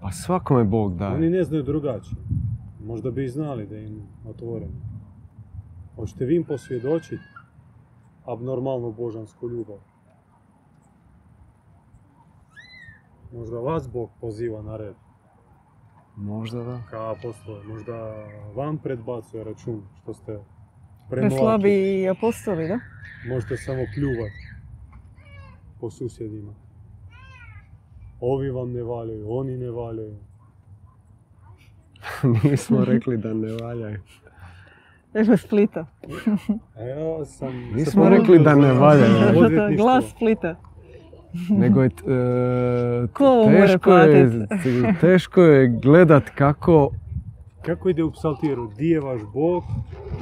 Pa 0.00 0.10
svakome 0.12 0.64
Bog 0.64 0.90
Oni 0.90 0.98
daje. 0.98 1.30
ne 1.30 1.44
znaju 1.44 1.62
drugačije. 1.62 2.18
Možda 2.80 3.10
bi 3.10 3.24
i 3.24 3.28
znali 3.28 3.66
da 3.66 3.76
im 3.76 4.02
otvoreno. 4.26 4.72
Hoćete 5.96 6.24
vi 6.24 6.36
im 6.36 6.44
posvjedočiti 6.44 7.22
abnormalnu 8.26 8.92
božansku 8.92 9.48
ljubav? 9.48 9.78
Možda 13.32 13.58
vas 13.58 13.90
Bog 13.90 14.10
poziva 14.20 14.62
na 14.62 14.76
red, 14.76 14.94
Možda 16.16 16.64
da. 16.64 16.82
kao 16.90 17.12
apostole. 17.12 17.64
Možda 17.64 18.14
vam 18.54 18.78
predbacuje 18.78 19.44
račun 19.44 19.82
što 20.02 20.14
ste 20.14 20.38
premlaki. 21.10 21.34
Preslabi 21.34 22.08
apostoli, 22.08 22.68
da? 22.68 22.78
Možete 23.28 23.56
samo 23.56 23.82
pljuvat 23.94 24.32
po 25.80 25.90
susjedima. 25.90 26.52
Ovi 28.20 28.50
vam 28.50 28.72
ne 28.72 28.82
valjaju, 28.82 29.26
oni 29.30 29.56
ne 29.56 29.70
valjaju. 29.70 30.16
Nismo 32.44 32.84
rekli 32.84 33.16
da 33.16 33.34
ne 33.34 33.52
valjaju. 33.52 34.00
Evo 35.14 35.36
Splita. 35.36 35.86
Ja 36.76 37.24
sam... 37.24 37.52
Nismo 37.74 38.08
rekli 38.08 38.38
da 38.38 38.54
ne 38.54 38.72
valjaju. 38.72 39.76
Glas 39.80 40.04
Splita. 40.10 40.56
Nego 41.62 41.82
je, 41.82 41.86
e, 41.86 43.06
Ko 43.12 43.46
teško, 43.46 43.92
je, 43.92 44.46
teško 45.00 45.42
je 45.42 45.68
gledat 45.82 46.30
kako 46.30 46.90
Kako 47.62 47.88
ide 47.88 48.02
u 48.04 48.10
psaltiru? 48.10 48.66
Di 48.68 48.88
je 48.88 49.00
vaš 49.00 49.20
Bog, 49.34 49.64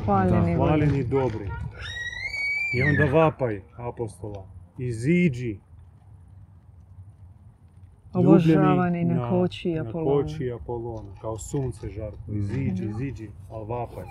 Hvaljeni. 0.05 0.55
hvaljeni 0.55 1.05
dobri. 1.05 1.44
I 2.77 2.83
onda 2.83 3.18
vapaj 3.18 3.61
apostola. 3.77 4.46
Iziđi. 4.79 5.59
Obožavani 8.12 8.98
ljubljeni 8.98 9.14
na 9.14 9.31
koči 9.31 9.70
Na 9.70 9.81
Apolona. 9.83 10.22
koči 10.22 10.53
Apolona. 10.53 11.14
Kao 11.20 11.38
sunce 11.38 11.88
žarko. 11.88 12.18
Iziđi, 12.29 12.85
iziđi. 12.85 13.31
Ali 13.50 13.66
vapaj. 13.68 14.05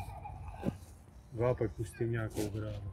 Vapaj 1.39 1.67
pustinjaka 1.77 2.35
u 2.47 2.59
gradu. 2.59 2.89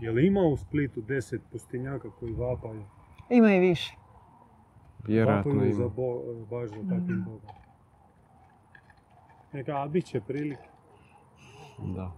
Je 0.00 0.10
li 0.10 0.26
ima 0.26 0.40
u 0.40 0.56
Splitu 0.56 1.00
deset 1.00 1.40
pustinjaka 1.52 2.08
koji 2.10 2.32
vapaju? 2.32 2.82
Ima 3.30 3.54
i 3.54 3.60
više. 3.60 3.98
vjerojatno 5.08 5.52
Vapaju 5.52 5.72
za 5.72 5.82
ima. 5.82 5.90
Bo, 5.96 6.22
baš 6.50 6.70
za 6.70 6.76
takvim 6.76 7.24
Bogom. 7.24 7.50
Neka, 9.52 9.82
a 9.82 9.88
bit 9.88 10.04
će 10.04 10.20
prilike. 10.20 10.68
Da. 11.78 12.12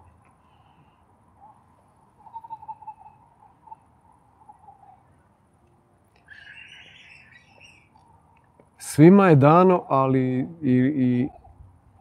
Svima 8.79 9.29
je 9.29 9.37
dano, 9.37 9.85
ali 9.89 10.49
i, 10.63 10.75
i 10.97 11.29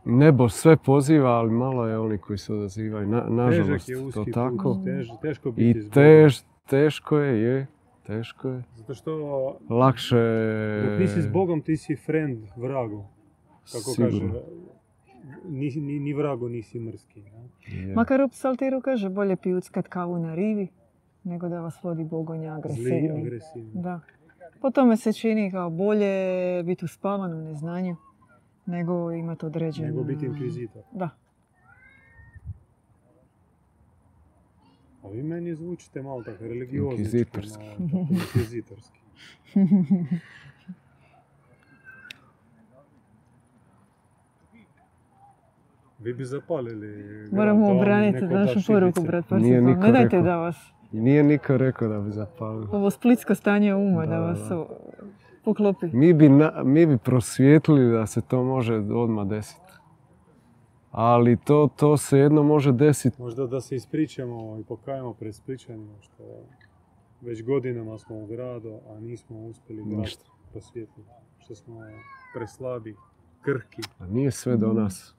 nebo 0.05 0.49
sve 0.49 0.77
poziva, 0.77 1.29
ali 1.29 1.51
malo 1.51 1.87
je 1.87 1.99
oni 1.99 2.17
koji 2.17 2.37
se 2.37 2.53
odazivaju. 2.53 3.07
Na, 3.07 3.23
nažalost, 3.29 3.89
je 3.89 4.11
to 4.11 4.25
tako. 4.33 4.81
tež, 4.85 5.07
teško 5.21 5.51
biti 5.51 5.79
I 5.79 5.89
tež, 5.89 6.41
teško 6.67 7.17
je, 7.17 7.41
je, 7.41 7.67
teško 8.09 8.49
je. 8.49 8.63
Zato 8.75 8.93
što 8.93 9.11
Lakše... 9.69 10.15
dok 10.85 10.99
nisi 10.99 11.21
s 11.21 11.27
Bogom 11.27 11.61
ti 11.61 11.77
si 11.77 11.95
friend 11.95 12.43
vragu. 12.55 13.05
Kako 13.71 13.91
Sigurno. 13.91 14.33
kaže, 14.33 14.43
ni, 15.49 15.69
ni, 15.75 15.99
ni 15.99 16.13
vragu 16.13 16.49
nisi 16.49 16.79
mrski. 16.79 17.19
Ja? 17.19 17.43
Je. 17.67 17.95
Makar 17.95 18.21
u 18.21 18.29
psaltiru 18.29 18.81
kaže 18.81 19.09
bolje 19.09 19.35
pijuckat 19.35 19.87
kavu 19.87 20.19
na 20.19 20.35
rivi 20.35 20.67
nego 21.23 21.49
da 21.49 21.61
vas 21.61 21.83
vodi 21.83 22.03
bogonja 22.03 22.59
Zli, 22.59 22.59
agresivni. 22.59 23.21
agresivni. 23.21 23.71
Da. 23.81 23.99
Po 24.61 24.69
tome 24.69 24.97
se 24.97 25.13
čini 25.13 25.51
kao 25.51 25.69
bolje 25.69 26.63
biti 26.63 26.85
uspavan 26.85 27.33
u 27.33 27.41
neznanju 27.41 27.95
nego 28.65 29.11
imati 29.11 29.45
određen... 29.45 29.85
Nego 29.85 30.03
biti 30.03 30.25
inkvizitor. 30.25 30.83
Da. 30.91 31.09
A 35.09 35.11
vi 35.11 35.23
meni 35.23 35.55
zvučite 35.55 36.01
malo 36.01 36.23
tako 36.23 36.43
religiozni. 36.43 37.05
Malo, 37.57 37.75
tako 37.89 38.13
inkvizitorski. 38.13 38.99
Vi 45.99 46.13
bi 46.13 46.25
zapalili 46.25 47.05
Moramo 47.31 47.71
obraniti 47.71 48.25
našu 48.25 48.59
poruku, 48.67 49.01
brat 49.01 49.25
Nije 49.31 49.39
Parsifal. 49.53 49.63
niko 49.65 49.81
Ne 49.81 49.91
dajte 49.91 50.03
rekao. 50.05 50.21
da 50.21 50.35
vas 50.35 50.57
Nije 50.91 51.23
niko 51.23 51.57
rekao 51.57 51.87
da 51.87 51.99
bi 51.99 52.11
zapalili. 52.11 52.67
ovo 52.71 52.89
splitsko 52.89 53.35
stanje 53.35 53.75
uma 53.75 54.01
da, 54.01 54.11
Da, 54.11 54.19
vas 54.19 54.39
poklopi. 55.43 55.87
Mi 55.87 56.13
bi, 56.13 56.29
na- 56.29 56.63
mi 56.63 56.85
bi 56.85 56.97
prosvijetlili 56.97 57.91
da 57.91 58.05
se 58.05 58.21
to 58.21 58.43
može 58.43 58.75
odmah 58.75 59.27
desiti. 59.27 59.68
Ali 60.91 61.37
to, 61.37 61.69
to 61.75 61.97
se 61.97 62.17
jedno 62.17 62.43
može 62.43 62.71
desiti. 62.71 63.21
Možda 63.21 63.47
da 63.47 63.61
se 63.61 63.75
ispričamo 63.75 64.57
i 64.59 64.63
pokajamo 64.63 65.13
pred 65.13 65.35
Spličanima 65.35 66.01
što 66.01 66.23
već 67.21 67.43
godinama 67.43 67.97
smo 67.97 68.15
u 68.17 68.25
gradu, 68.25 68.79
a 68.89 68.99
nismo 68.99 69.39
uspjeli 69.39 69.83
Ništa. 69.85 70.23
prosvijetliti. 70.51 71.09
Što 71.37 71.55
smo 71.55 71.79
preslabi, 72.33 72.95
krhki, 73.41 73.81
A 73.99 74.07
nije 74.07 74.31
sve 74.31 74.57
do 74.57 74.73
nas. 74.73 75.15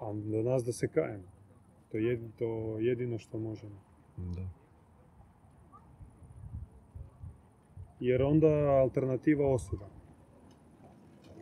a 0.00 0.12
do 0.12 0.42
nas 0.42 0.64
da 0.64 0.72
se 0.72 0.88
kajemo. 0.88 1.24
To 1.92 1.98
je 1.98 2.30
to 2.38 2.78
jedino 2.78 3.18
što 3.18 3.38
možemo. 3.38 3.80
Da. 4.16 4.48
Jer 8.00 8.22
onda 8.22 8.46
alternativa 8.82 9.46
osuda. 9.46 9.99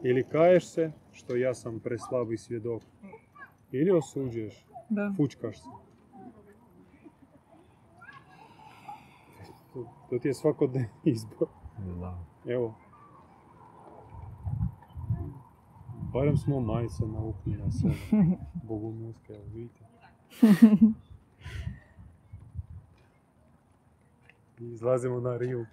Ili 0.03 0.25
kaješ 0.25 0.67
se, 0.67 0.93
što 1.13 1.37
ja 1.37 1.55
sam 1.55 1.81
preslabi 1.81 2.37
svjedok, 2.37 2.83
ili 3.73 3.91
osuđuješ, 3.91 4.67
Da. 4.89 5.13
fučkaš 5.17 5.59
se. 5.59 5.69
To, 9.73 9.87
to 10.11 10.19
ti 10.19 10.29
je 10.29 10.35
svakodnevni 10.35 10.89
izbor. 11.05 11.49
Da. 12.01 12.19
Evo. 12.47 12.75
Barem 16.13 16.37
smo 16.37 16.61
majice 16.61 17.07
navukli 17.07 17.53
na 17.53 17.71
sebe. 17.73 17.95
Bogu 18.63 18.91
muske, 18.93 19.33
evo 19.33 19.45
vidite. 19.55 19.85
I 24.61 24.65
Izlazimo 24.65 25.21
na 25.21 25.37
rivu, 25.37 25.67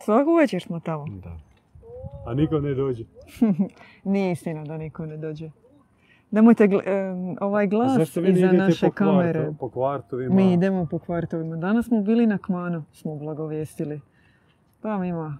Svaku 0.00 0.34
večer 0.34 0.62
smo 0.62 0.80
tamo. 0.80 1.04
Da. 1.08 1.38
A 2.26 2.34
niko 2.34 2.60
ne 2.60 2.74
dođe. 2.74 3.04
Nije 4.04 4.32
istina 4.32 4.64
da 4.64 4.76
niko 4.76 5.06
ne 5.06 5.16
dođe. 5.16 5.50
Nemojte 6.30 6.64
gl- 6.64 6.82
ovaj 7.40 7.66
glas 7.66 7.98
zašto 7.98 8.20
vi 8.20 8.26
ne 8.26 8.32
iza 8.32 8.46
idete 8.46 8.56
naše 8.58 8.86
po 8.86 8.92
kamere. 8.92 9.32
kvartu, 9.34 9.56
po 9.56 9.68
kvartovima? 9.70 10.34
Mi 10.34 10.52
idemo 10.52 10.86
po 10.86 10.98
kvartovima. 10.98 11.56
Danas 11.56 11.86
smo 11.86 12.00
bili 12.02 12.26
na 12.26 12.38
Kmanu, 12.38 12.84
smo 12.92 13.16
blagovijestili. 13.16 14.00
Tamo 14.80 15.04
ima 15.04 15.38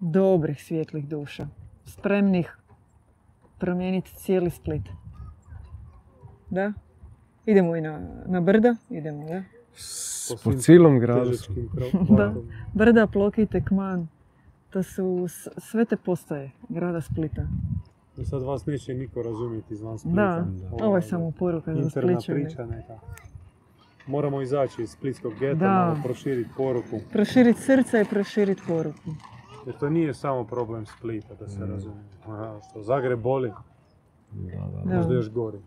dobrih 0.00 0.62
svjetlih 0.62 1.08
duša. 1.08 1.46
Spremnih 1.84 2.56
promijeniti 3.58 4.10
cijeli 4.10 4.50
Split. 4.50 4.82
Da? 6.50 6.72
Idemo 7.46 7.76
i 7.76 7.80
na, 7.80 8.00
na 8.26 8.40
brda, 8.40 8.76
idemo, 8.90 9.26
da? 9.26 9.42
S- 9.74 10.32
Po 10.34 10.50
Po 10.50 10.56
cijelom 10.56 10.98
gradu. 10.98 11.30
Da. 12.08 12.34
Brda, 12.74 13.06
Plokite, 13.06 13.60
Kman. 13.60 14.08
To 14.74 14.82
su 14.82 15.26
sve 15.58 15.84
te 15.84 15.96
postaje 15.96 16.50
grada 16.68 17.00
Splita. 17.00 17.42
I 18.16 18.24
sad 18.24 18.42
vas 18.42 18.66
neće 18.66 18.94
niko 18.94 19.22
razumjeti 19.22 19.74
izvan 19.74 19.98
Splita. 19.98 20.16
Da, 20.16 20.46
Da. 20.70 20.84
ovo 20.84 20.96
je 20.96 21.02
samo 21.02 21.30
poruka 21.30 21.74
za 21.74 21.80
interna 21.80 22.20
Spličane. 22.20 22.44
priča 22.44 22.66
neka. 22.66 22.98
Moramo 24.06 24.42
izaći 24.42 24.82
iz 24.82 24.90
splitskog 24.90 25.32
geta, 25.34 25.54
Da. 25.54 25.68
malo 25.68 25.96
proširiti 26.04 26.50
poruku. 26.56 27.00
Proširiti 27.12 27.60
srce 27.60 28.00
i 28.00 28.04
proširiti 28.04 28.62
poruku. 28.68 29.10
Jer 29.66 29.78
to 29.78 29.90
nije 29.90 30.14
samo 30.14 30.44
problem 30.44 30.86
Splita, 30.88 31.34
da 31.34 31.48
se 31.48 31.58
Mm. 31.58 31.70
razumije. 31.70 32.04
Aha, 32.24 32.60
što 32.70 32.82
Zagreb 32.82 33.20
boli, 33.20 33.52
Da, 34.32 34.50
da, 34.74 34.82
Da. 34.84 34.96
možda 34.96 35.14
još 35.14 35.30
gori. 35.30 35.58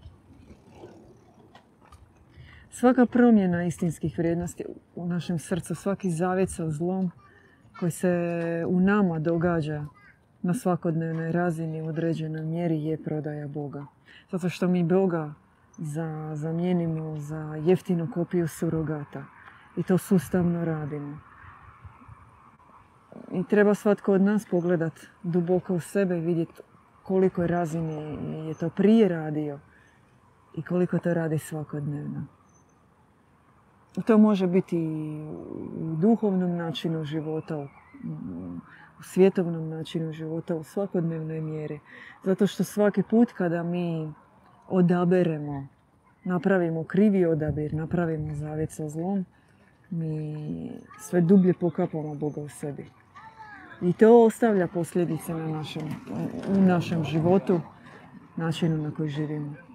Svaka 2.70 3.06
promjena 3.06 3.64
istinskih 3.66 4.18
vrijednosti 4.18 4.64
u 4.96 5.06
našem 5.08 5.40
srcu, 5.40 5.76
svaki 5.76 6.12
zavjet 6.12 6.50
sa 6.50 6.70
zlom 6.70 7.12
koji 7.80 7.92
se 7.92 8.10
u 8.68 8.80
nama 8.80 9.20
događa 9.20 9.86
na 10.42 10.54
svakodnevnoj 10.54 11.32
razini 11.32 11.82
u 11.82 11.88
određenoj 11.88 12.46
mjeri 12.46 12.84
je 12.84 13.04
prodaja 13.04 13.48
Boga. 13.48 13.86
Zato 14.32 14.50
što 14.50 14.68
mi 14.68 14.84
Boga 14.84 15.34
za, 15.78 16.32
zamijenimo 16.36 17.18
za 17.18 17.62
jeftinu 17.66 18.08
kopiju 18.14 18.48
surogata. 18.48 19.24
I 19.78 19.84
to 19.84 19.98
sustavno 19.98 20.66
radimo. 20.66 21.20
I 23.32 23.44
treba 23.44 23.74
svatko 23.74 24.14
od 24.14 24.22
nas 24.22 24.46
pogledat 24.46 24.94
duboko 25.24 25.74
u 25.74 25.80
sebe 25.80 26.18
i 26.18 26.22
vidjeti 26.22 26.62
kolikoj 27.04 27.48
razini 27.48 28.48
je 28.48 28.54
to 28.54 28.70
prije 28.70 29.08
radio 29.08 29.60
i 30.56 30.62
koliko 30.62 31.00
to 31.00 31.14
radi 31.14 31.38
svakodnevno. 31.38 32.37
To 34.06 34.18
može 34.18 34.48
biti 34.48 34.78
u 35.80 35.96
duhovnom 35.96 36.58
načinu 36.58 37.04
života, 37.04 37.68
u 39.00 39.04
svjetovnom 39.04 39.70
načinu 39.70 40.14
života, 40.14 40.56
u 40.56 40.64
svakodnevnoj 40.64 41.42
mjeri. 41.42 41.80
Zato 42.24 42.48
što 42.48 42.64
svaki 42.64 43.04
put 43.04 43.32
kada 43.32 43.64
mi 43.64 44.14
odaberemo, 44.68 45.68
napravimo 46.24 46.84
krivi 46.84 47.26
odabir, 47.26 47.74
napravimo 47.74 48.36
zavjet 48.36 48.72
sa 48.72 48.90
zlom, 48.90 49.26
mi 49.90 50.72
sve 51.00 51.22
dublje 51.22 51.54
pokapamo 51.54 52.16
Boga 52.16 52.42
u 52.42 52.50
sebi. 52.50 52.86
I 53.82 53.94
to 53.94 54.26
ostavlja 54.26 54.68
posljedice 54.68 55.34
na 55.34 55.48
našem, 55.48 55.84
u 56.50 56.62
našem 56.62 57.04
životu, 57.04 57.62
načinu 58.36 58.78
na 58.78 58.92
koji 58.92 59.10
živimo. 59.10 59.67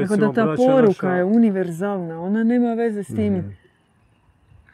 Tako 0.00 0.16
da 0.16 0.32
ta 0.32 0.54
poruka 0.56 1.10
je 1.10 1.24
univerzalna, 1.24 2.20
ona 2.20 2.44
nema 2.44 2.74
veze 2.74 3.02
s 3.02 3.14
tim 3.14 3.32
mhm 3.32 3.48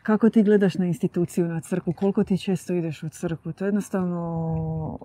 kako 0.08 0.30
ti 0.30 0.42
gledaš 0.42 0.74
na 0.74 0.86
instituciju, 0.86 1.48
na 1.48 1.60
crkvu, 1.60 1.92
koliko 1.92 2.24
ti 2.24 2.38
često 2.38 2.72
ideš 2.72 3.02
u 3.02 3.08
crkvu. 3.08 3.52
To 3.52 3.64
je 3.64 3.68
jednostavno 3.68 4.98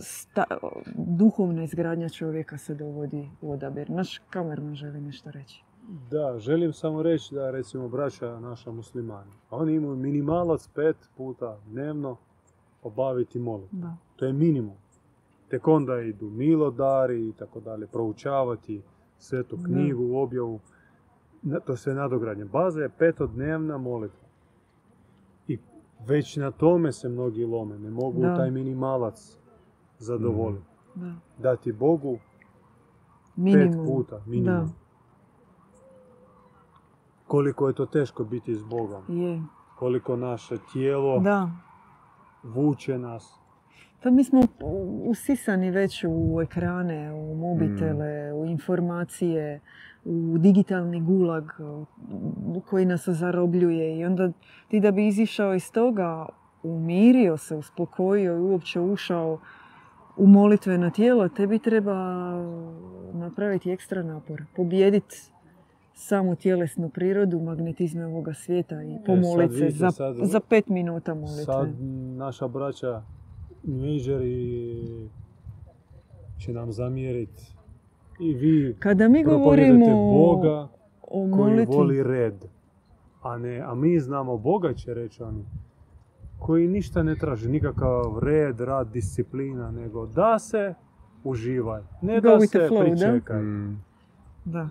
sta, 0.00 0.44
duhovna 0.94 1.64
izgradnja 1.64 2.08
čovjeka 2.08 2.58
se 2.58 2.74
dovodi 2.74 3.28
u 3.40 3.52
odabir. 3.52 3.90
Naš 3.90 4.20
kamerman 4.30 4.74
želi 4.74 5.00
nešto 5.00 5.30
reći. 5.30 5.62
Da, 6.10 6.38
želim 6.38 6.72
samo 6.72 7.02
reći 7.02 7.34
da 7.34 7.50
recimo 7.50 7.88
braća 7.88 8.40
naša 8.40 8.70
muslimani, 8.70 9.32
oni 9.50 9.74
imaju 9.74 9.96
minimalac 9.96 10.68
pet 10.74 10.96
puta 11.16 11.58
dnevno 11.66 12.16
obaviti 12.82 13.38
molitvu. 13.38 13.78
To 14.16 14.24
je 14.24 14.32
minimum. 14.32 14.76
Tek 15.48 15.68
onda 15.68 16.00
idu 16.00 16.30
milodari 16.30 17.28
i 17.28 17.32
tako 17.32 17.60
dalje, 17.60 17.86
proučavati 17.86 18.82
svetu 19.22 19.58
knjigu, 19.64 20.16
objavu. 20.16 20.60
To 21.66 21.76
sve 21.76 21.94
nadogradnje. 21.94 22.44
Baza 22.44 22.80
je 22.80 22.88
petodnevna 22.88 23.78
molitva. 23.78 24.28
Već 26.06 26.36
na 26.36 26.50
tome 26.50 26.92
se 26.92 27.08
mnogi 27.08 27.44
lome, 27.44 27.78
ne 27.78 27.90
mogu 27.90 28.22
taj 28.22 28.50
minimalac 28.50 29.38
zadovoljiti. 29.98 30.64
Da. 30.94 31.14
Dati 31.38 31.72
Bogu 31.72 32.18
minimum. 33.36 33.72
pet 33.72 33.86
puta, 33.86 34.22
minimum. 34.26 34.72
Koliko 37.26 37.68
je 37.68 37.74
to 37.74 37.86
teško 37.86 38.24
biti 38.24 38.54
s 38.54 38.62
Bogom. 38.64 39.02
Je. 39.08 39.42
Koliko 39.78 40.16
naše 40.16 40.56
tijelo 40.72 41.20
da. 41.20 41.50
vuče 42.42 42.98
nas. 42.98 43.41
Pa 44.02 44.10
mi 44.10 44.24
smo 44.24 44.42
usisani 45.04 45.70
već 45.70 46.04
u 46.08 46.40
ekrane, 46.42 47.12
u 47.12 47.34
mobitele, 47.34 48.32
mm. 48.32 48.36
u 48.36 48.46
informacije, 48.46 49.60
u 50.04 50.38
digitalni 50.38 51.00
gulag 51.00 51.44
koji 52.70 52.86
nas 52.86 53.08
zarobljuje 53.08 53.98
i 53.98 54.04
onda 54.04 54.32
ti 54.68 54.80
da 54.80 54.90
bi 54.90 55.06
izišao 55.06 55.54
iz 55.54 55.72
toga, 55.72 56.26
umirio 56.62 57.36
se, 57.36 57.56
uspokojio 57.56 58.36
i 58.36 58.40
uopće 58.40 58.80
ušao 58.80 59.38
u 60.16 60.26
molitveno 60.26 60.90
tijelo, 60.90 61.28
tebi 61.28 61.58
treba 61.58 61.94
napraviti 63.12 63.70
ekstra 63.70 64.02
napor, 64.02 64.42
pobijediti 64.56 65.16
samu 65.94 66.36
tjelesnu 66.36 66.88
prirodu, 66.88 67.40
magnetizme 67.40 68.06
ovoga 68.06 68.34
svijeta 68.34 68.82
i 68.82 68.94
e, 68.94 69.04
pomoliti 69.06 69.54
se 69.54 69.70
za, 69.70 69.90
za 70.22 70.40
pet 70.40 70.68
minuta 70.68 71.14
molitve. 71.14 71.44
Sad 71.44 71.68
naša 72.16 72.48
braća 72.48 73.02
Nižeri 73.64 75.08
će 76.38 76.52
nam 76.52 76.72
zamjeriti 76.72 77.54
i 78.20 78.34
vi 78.34 78.76
Kada 78.78 79.08
mi 79.08 79.24
govorimo 79.24 79.86
Boga 80.12 80.68
o 81.02 81.30
koji 81.36 81.66
voli 81.66 82.02
red. 82.02 82.44
A, 83.22 83.38
ne, 83.38 83.60
a 83.60 83.74
mi 83.74 84.00
znamo 84.00 84.38
Boga 84.38 84.74
će 84.74 84.94
reći 84.94 85.22
oni 85.22 85.44
koji 86.38 86.68
ništa 86.68 87.02
ne 87.02 87.14
traži, 87.14 87.48
nikakav 87.48 88.18
red, 88.22 88.60
rad, 88.60 88.88
disciplina, 88.92 89.70
nego 89.70 90.06
da 90.06 90.38
se 90.38 90.74
uživaj. 91.24 91.82
Ne 92.02 92.20
da 92.20 92.40
se 92.40 92.58
flow, 92.58 92.84
pričekaj. 92.84 93.42
Da? 94.44 94.68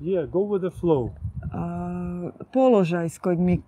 Yeah, 0.00 0.30
go 0.30 0.38
with 0.38 0.70
the 0.70 0.80
flow. 0.80 1.10
A, 1.52 2.30
položaj 2.52 3.08
s 3.08 3.18
kojeg 3.18 3.38
mi 3.38 3.62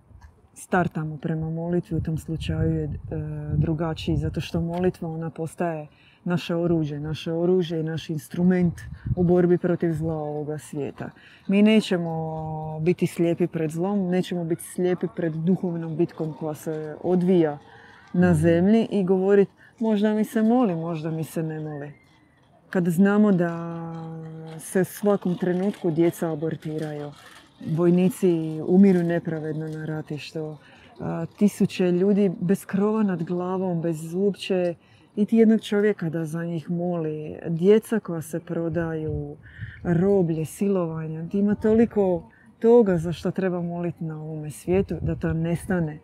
startamo 0.55 1.17
prema 1.17 1.49
molitvi 1.49 1.97
u 1.97 2.01
tom 2.01 2.17
slučaju 2.17 2.75
je 2.75 2.83
e, 2.83 2.89
drugačiji, 3.57 4.17
zato 4.17 4.41
što 4.41 4.61
molitva 4.61 5.09
ona 5.09 5.29
postaje 5.29 5.87
naše 6.23 6.55
oružje, 6.55 6.99
naše 6.99 7.31
oružje 7.31 7.79
i 7.79 7.83
naš 7.83 8.09
instrument 8.09 8.73
u 9.15 9.23
borbi 9.23 9.57
protiv 9.57 9.93
zla 9.93 10.13
ovoga 10.13 10.57
svijeta. 10.57 11.09
Mi 11.47 11.61
nećemo 11.61 12.79
biti 12.79 13.07
slijepi 13.07 13.47
pred 13.47 13.71
zlom, 13.71 14.07
nećemo 14.07 14.43
biti 14.43 14.63
slijepi 14.63 15.07
pred 15.15 15.33
duhovnom 15.33 15.97
bitkom 15.97 16.33
koja 16.33 16.53
se 16.53 16.95
odvija 17.03 17.57
na 18.13 18.33
zemlji 18.33 18.87
i 18.91 19.03
govoriti 19.03 19.51
možda 19.79 20.13
mi 20.13 20.23
se 20.23 20.41
moli, 20.41 20.75
možda 20.75 21.11
mi 21.11 21.23
se 21.23 21.43
ne 21.43 21.59
moli. 21.59 21.91
Kad 22.69 22.87
znamo 22.87 23.31
da 23.31 23.75
se 24.59 24.83
svakom 24.83 25.37
trenutku 25.37 25.91
djeca 25.91 26.31
abortiraju, 26.31 27.11
vojnici 27.75 28.61
umiru 28.67 29.03
nepravedno 29.03 29.67
na 29.67 29.85
ratištu, 29.85 30.57
tisuće 31.37 31.91
ljudi 31.91 32.31
bez 32.39 32.65
krova 32.65 33.03
nad 33.03 33.23
glavom, 33.23 33.81
bez 33.81 34.13
uopće 34.13 34.75
niti 35.15 35.37
jednog 35.37 35.61
čovjeka 35.61 36.09
da 36.09 36.25
za 36.25 36.45
njih 36.45 36.69
moli. 36.69 37.35
Djeca 37.47 37.99
koja 37.99 38.21
se 38.21 38.39
prodaju, 38.39 39.35
roblje, 39.83 40.45
silovanja. 40.45 41.25
Ima 41.33 41.55
toliko 41.55 42.29
toga 42.59 42.97
za 42.97 43.13
što 43.13 43.31
treba 43.31 43.61
moliti 43.61 44.03
na 44.03 44.21
ovome 44.21 44.51
svijetu 44.51 44.95
da 45.01 45.15
to 45.15 45.33
nestane. 45.33 45.99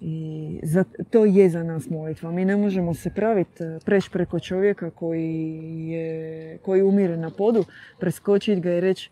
I 0.00 0.60
za, 0.62 0.84
to 1.10 1.24
je 1.24 1.50
za 1.50 1.62
nas 1.62 1.90
molitva. 1.90 2.30
Mi 2.30 2.44
ne 2.44 2.56
možemo 2.56 2.94
se 2.94 3.10
praviti, 3.10 3.64
e, 3.64 3.78
preći 3.84 4.10
preko 4.10 4.40
čovjeka 4.40 4.90
koji, 4.90 5.88
je, 5.88 6.58
koji 6.58 6.82
umire 6.82 7.16
na 7.16 7.30
podu, 7.30 7.64
preskočiti 8.00 8.60
ga 8.60 8.72
i 8.72 8.80
reći 8.80 9.10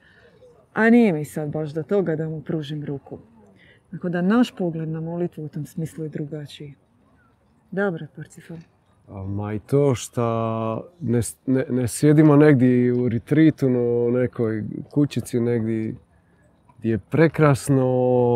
a 0.73 0.91
nije 0.91 1.13
mi 1.13 1.25
sad 1.25 1.51
baš 1.51 1.71
do 1.71 1.83
toga 1.83 2.17
da 2.17 2.29
mu 2.29 2.43
pružim 2.43 2.85
ruku. 2.85 3.19
Tako 3.91 4.09
da 4.09 4.23
naš 4.23 4.55
pogled 4.57 4.89
na 4.89 5.01
molitvu 5.01 5.45
u 5.45 5.49
tom 5.49 5.67
smislu 5.67 6.05
je 6.05 6.09
drugačiji. 6.09 6.75
Dobro, 7.71 8.07
Parcifal. 8.17 8.57
Ma 9.27 9.53
i 9.55 9.59
to 9.59 9.95
što 9.95 10.91
ne, 11.01 11.21
ne, 11.47 11.65
ne 11.71 11.89
sjedimo 11.89 12.37
negdje 12.37 12.93
u 12.93 13.09
retritu, 13.09 13.67
u 13.67 14.11
nekoj 14.11 14.65
kućici 14.91 15.41
negdje 15.41 15.95
gdje 16.81 16.91
je 16.91 16.99
prekrasno, 16.99 17.85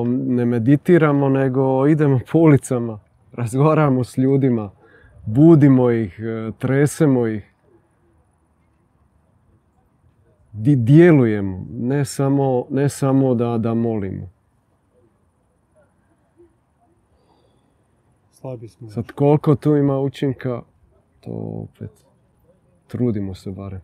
ne 0.06 0.44
meditiramo, 0.44 1.28
nego 1.28 1.86
idemo 1.86 2.20
po 2.32 2.38
ulicama, 2.38 3.00
razgovaramo 3.32 4.04
s 4.04 4.18
ljudima, 4.18 4.70
budimo 5.26 5.90
ih, 5.90 6.20
e, 6.20 6.50
tresemo 6.58 7.26
ih. 7.26 7.53
Di 10.54 10.76
djelujemo, 10.76 11.66
ne 11.70 12.04
samo, 12.04 12.66
ne 12.70 12.88
samo 12.88 13.34
da, 13.34 13.58
da 13.58 13.74
molimo. 13.74 14.34
slabi 18.44 18.68
smo. 18.68 18.88
Sad 18.88 19.12
koliko 19.12 19.54
tu 19.54 19.76
ima 19.76 20.00
učinka, 20.00 20.62
to 21.20 21.30
opet 21.30 21.90
trudimo 22.86 23.34
se 23.34 23.50
barem. 23.50 23.80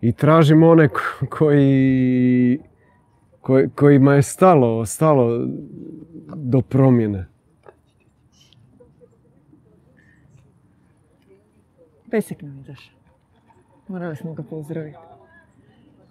I 0.00 0.12
tražimo 0.12 0.68
one 0.68 0.88
koji, 1.30 2.60
koji, 3.40 3.68
kojima 3.70 4.14
je 4.14 4.22
stalo, 4.22 4.86
stalo 4.86 5.46
do 6.36 6.60
promjene. 6.60 7.33
Pesek 12.14 12.42
nam 12.42 12.64
je 12.68 12.74
Morali 13.88 14.16
smo 14.16 14.34
ga 14.34 14.42
pozdraviti. 14.42 14.98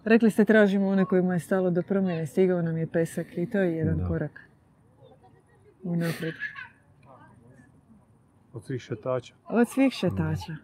Rekli 0.06 0.32
ste 0.32 0.46
tražimo 0.46 0.88
one 0.88 1.06
kojima 1.06 1.34
je 1.34 1.40
stalo 1.40 1.70
do 1.70 1.82
promjene, 1.82 2.28
stigao 2.28 2.62
nam 2.62 2.78
je 2.78 2.88
pesak 2.88 3.38
i 3.38 3.50
to 3.50 3.58
je 3.58 3.76
jedan 3.76 4.08
korak 4.08 4.50
unaprijed. 5.84 6.34
Od 8.54 8.66
svih 8.66 8.82
šetača? 8.82 9.34
Od 9.50 9.70
svih 9.70 9.94
šetača. 9.94 10.56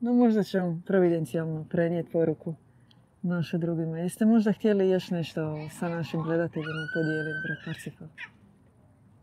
No 0.00 0.12
možda 0.12 0.42
ćemo 0.42 0.82
providencijalno 0.86 1.64
prenijeti 1.70 2.12
poruku 2.12 2.54
naše 3.22 3.58
drugima. 3.58 3.98
Jeste 3.98 4.24
možda 4.24 4.52
htjeli 4.52 4.90
još 4.90 5.10
nešto 5.10 5.68
sa 5.78 5.88
našim 5.88 6.22
gledateljima 6.22 6.86
podijeliti, 6.94 7.38
brat 7.44 7.58
Parcifal? 7.64 8.08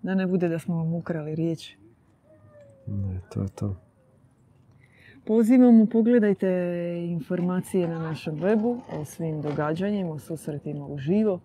Da 0.01 0.15
ne 0.15 0.28
bude 0.28 0.49
da 0.49 0.59
smo 0.59 0.76
vam 0.76 0.93
ukrali 0.93 1.36
riječ. 1.36 1.76
Ne, 2.88 3.21
to 3.34 3.41
je 3.41 3.49
to. 3.49 3.84
Pozivamo, 5.28 5.86
pogledajte 5.86 6.47
informacije 7.09 7.88
na 7.88 7.99
našem 7.99 8.36
webu 8.36 8.78
o 8.99 9.05
svim 9.05 9.41
događanjima, 9.41 10.11
o 10.11 10.19
susretima 10.19 10.97
živo. 10.97 11.39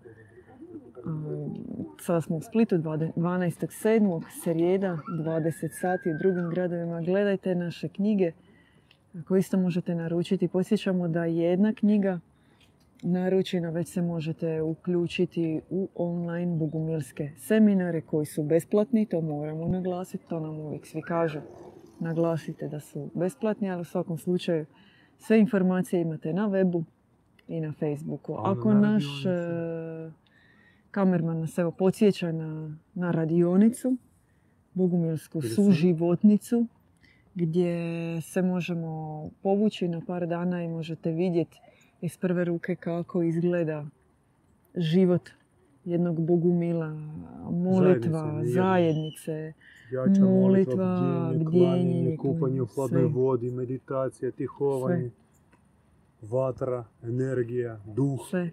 Sada 2.01 2.21
smo 2.21 2.37
u 2.37 2.41
Splitu 2.41 2.77
12.7. 2.77 4.23
srijeda, 4.43 4.99
20 5.25 5.81
sati 5.81 6.11
u 6.11 6.19
drugim 6.19 6.51
gradovima. 6.51 7.01
Gledajte 7.01 7.55
naše 7.55 7.89
knjige 7.89 8.33
koje 9.29 9.39
isto 9.39 9.59
možete 9.59 9.95
naručiti. 9.95 10.49
Posjećamo 10.49 11.09
da 11.09 11.25
jedna 11.25 11.73
knjiga 11.73 12.21
naručena 13.03 13.71
već 13.71 13.89
se 13.89 14.03
možete 14.03 14.63
uključiti 14.63 15.61
u 15.71 15.89
online 15.95 16.57
bogumilske 16.57 17.31
seminare 17.37 18.01
koji 18.01 18.27
su 18.27 18.43
besplatni. 18.43 19.07
To 19.07 19.21
moramo 19.21 19.69
naglasiti, 19.69 20.29
to 20.29 20.41
nam 20.41 20.59
uvijek 20.59 20.87
svi 20.87 21.03
kažu. 21.03 21.41
Naglasite 22.01 22.69
da 22.69 22.81
su 22.81 23.11
besplatni, 23.15 23.71
ali 23.71 23.81
u 23.81 23.85
svakom 23.85 24.19
slučaju 24.19 24.67
sve 25.19 25.41
informacije 25.41 26.01
imate 26.01 26.33
na 26.33 26.49
webu 26.49 26.85
i 27.49 27.61
na 27.61 27.73
Facebooku. 27.73 28.35
Ako 28.39 28.75
naš 28.75 29.05
kamerman 30.91 31.41
nas 31.41 31.59
evo 31.59 31.71
podsjeća 31.71 32.33
na, 32.33 32.77
na 32.95 33.11
radionicu, 33.11 33.97
bogumilsku 34.75 35.43
suživotnicu, 35.43 36.67
gdje 37.35 37.77
se 38.21 38.43
možemo 38.43 39.25
povući 39.43 39.89
na 39.89 40.01
par 40.07 40.27
dana 40.27 40.65
i 40.65 40.69
možete 40.69 41.11
vidjeti 41.11 41.61
iz 42.01 42.17
prve 42.17 42.45
ruke 42.45 42.77
kako 42.77 43.23
izgleda 43.23 43.87
život 44.75 45.31
jednog 45.85 46.21
bogumila, 46.21 46.95
molitva, 47.51 48.43
zajednice, 48.45 49.53
zajednice 49.91 50.23
molitva, 50.23 51.33
bdjenje, 51.35 52.17
kupanje 52.17 52.63
u 52.63 52.67
hladnoj 52.67 53.05
vodi, 53.05 53.51
meditacija, 53.51 54.31
tihovanje, 54.31 55.11
vatra, 56.23 56.85
energija, 57.03 57.81
duh. 57.87 58.21
Sve 58.31 58.51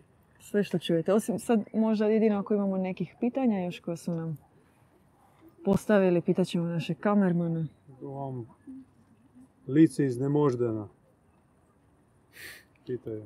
sve 0.50 0.64
što 0.64 0.80
čujete. 0.80 1.14
Osim 1.14 1.40
sad 1.40 1.64
možda 1.74 2.06
jedino 2.06 2.40
ako 2.40 2.54
imamo 2.54 2.78
nekih 2.78 3.16
pitanja 3.20 3.60
još 3.60 3.80
koje 3.80 3.98
su 3.98 4.12
nam 4.12 4.38
postavili, 5.66 6.22
pitat 6.22 6.48
ćemo 6.48 6.66
naše 6.66 6.94
kamermana. 6.94 7.68
Vam 8.02 8.48
lice 9.68 10.06
iznemoždena. 10.06 10.88
Pitaju. 12.86 13.26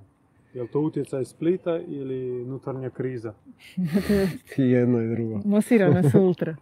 Je 0.54 0.62
li 0.62 0.68
to 0.68 0.80
utjecaj 0.80 1.26
Splita 1.26 1.80
ili 1.88 2.46
nutarnja 2.46 2.90
kriza? 2.90 3.34
Jedno 4.58 5.02
i 5.02 5.10
drugo. 5.10 5.42
Masirana 5.46 6.10
su 6.10 6.22
ultra. 6.28 6.56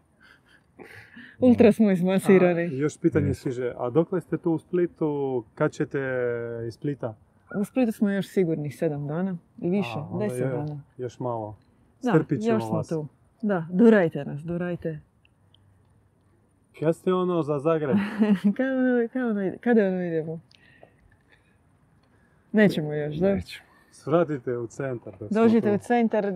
Ultra 1.39 1.71
smo 1.71 1.91
izmasirani. 1.91 2.77
još 2.77 2.97
pitanje 2.97 3.33
stiže. 3.33 3.73
A 3.77 3.89
dokle 3.89 4.21
ste 4.21 4.37
tu 4.37 4.51
u 4.51 4.59
Splitu? 4.59 5.43
Kad 5.55 5.71
ćete 5.71 5.99
iz 6.67 6.73
Splita? 6.73 7.15
U 7.55 7.63
Splitu 7.65 7.91
smo 7.91 8.09
još 8.09 8.27
sigurnih 8.27 8.75
sedam 8.77 9.07
dana 9.07 9.37
i 9.57 9.69
više, 9.69 9.99
deset 10.19 10.47
dana. 10.47 10.81
Još 10.97 11.19
malo. 11.19 11.57
Strpit 11.99 12.41
ćemo 12.41 12.55
još 12.55 12.63
vas. 12.71 12.87
tu. 12.87 13.07
Da, 13.41 13.67
durajte 13.71 14.25
nas, 14.25 14.41
durajte. 14.41 14.99
Kad 16.79 16.95
ste 16.95 17.13
ono 17.13 17.43
za 17.43 17.59
Zagreb? 17.59 17.89
ono, 19.15 19.57
kada 19.61 19.87
ono 19.87 20.03
idemo? 20.05 20.39
Nećemo 22.51 22.93
još, 22.93 23.15
da? 23.15 23.35
Nećemo. 23.35 23.68
Svratite 24.03 24.57
u 24.57 24.67
centar. 24.67 25.13
Dođite 25.29 25.73
u 25.73 25.77
centar, 25.77 26.33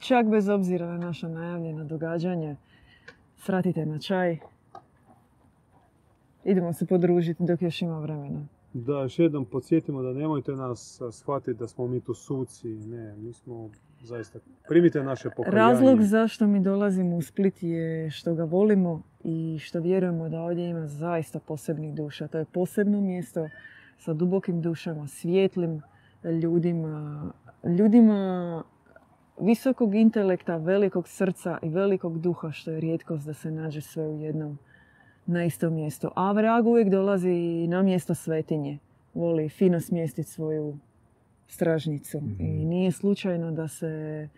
čak 0.00 0.26
bez 0.26 0.48
obzira 0.48 0.86
na 0.86 0.98
naša 0.98 1.28
najavljena 1.28 1.84
događanja. 1.84 2.56
Svratite 3.36 3.86
na 3.86 3.98
čaj. 3.98 4.38
Idemo 6.44 6.72
se 6.72 6.86
podružiti 6.86 7.44
dok 7.44 7.62
još 7.62 7.82
ima 7.82 8.00
vremena. 8.00 8.46
Da, 8.72 8.92
još 8.92 9.18
jednom 9.18 9.44
podsjetimo 9.44 10.02
da 10.02 10.12
nemojte 10.12 10.52
nas 10.52 11.00
shvatiti 11.12 11.58
da 11.58 11.68
smo 11.68 11.86
mi 11.86 12.00
tu 12.00 12.14
suci. 12.14 12.68
Ne, 12.68 13.16
mi 13.16 13.32
smo 13.32 13.70
zaista... 14.02 14.38
Primite 14.68 15.02
naše 15.02 15.30
pokajanje. 15.30 15.56
Razlog 15.56 16.02
zašto 16.02 16.46
mi 16.46 16.60
dolazimo 16.60 17.16
u 17.16 17.22
Split 17.22 17.62
je 17.62 18.10
što 18.10 18.34
ga 18.34 18.44
volimo 18.44 19.02
i 19.24 19.58
što 19.60 19.80
vjerujemo 19.80 20.28
da 20.28 20.40
ovdje 20.40 20.68
ima 20.68 20.86
zaista 20.86 21.38
posebnih 21.38 21.94
duša. 21.94 22.28
To 22.28 22.38
je 22.38 22.44
posebno 22.44 23.00
mjesto 23.00 23.48
sa 23.98 24.14
dubokim 24.14 24.62
dušama, 24.62 25.06
svijetlim 25.06 25.82
ljudima, 26.24 27.32
ljudima 27.78 28.62
visokog 29.40 29.94
intelekta, 29.94 30.56
velikog 30.56 31.08
srca 31.08 31.58
i 31.62 31.68
velikog 31.68 32.20
duha, 32.20 32.50
što 32.50 32.70
je 32.70 32.80
rijetkost 32.80 33.26
da 33.26 33.34
se 33.34 33.50
nađe 33.50 33.80
sve 33.80 34.08
u 34.08 34.20
jednom 34.20 34.58
na 35.26 35.44
isto 35.44 35.70
mjesto. 35.70 36.12
A 36.16 36.32
vrag 36.32 36.66
uvijek 36.66 36.88
dolazi 36.88 37.66
na 37.68 37.82
mjesto 37.82 38.14
svetinje. 38.14 38.78
Voli 39.14 39.48
fino 39.48 39.80
smjestiti 39.80 40.30
svoju 40.30 40.78
stražnicu. 41.46 42.18
I 42.18 42.22
mhm. 42.22 42.68
nije 42.68 42.92
slučajno 42.92 43.50
da 43.50 43.68
se 43.68 44.28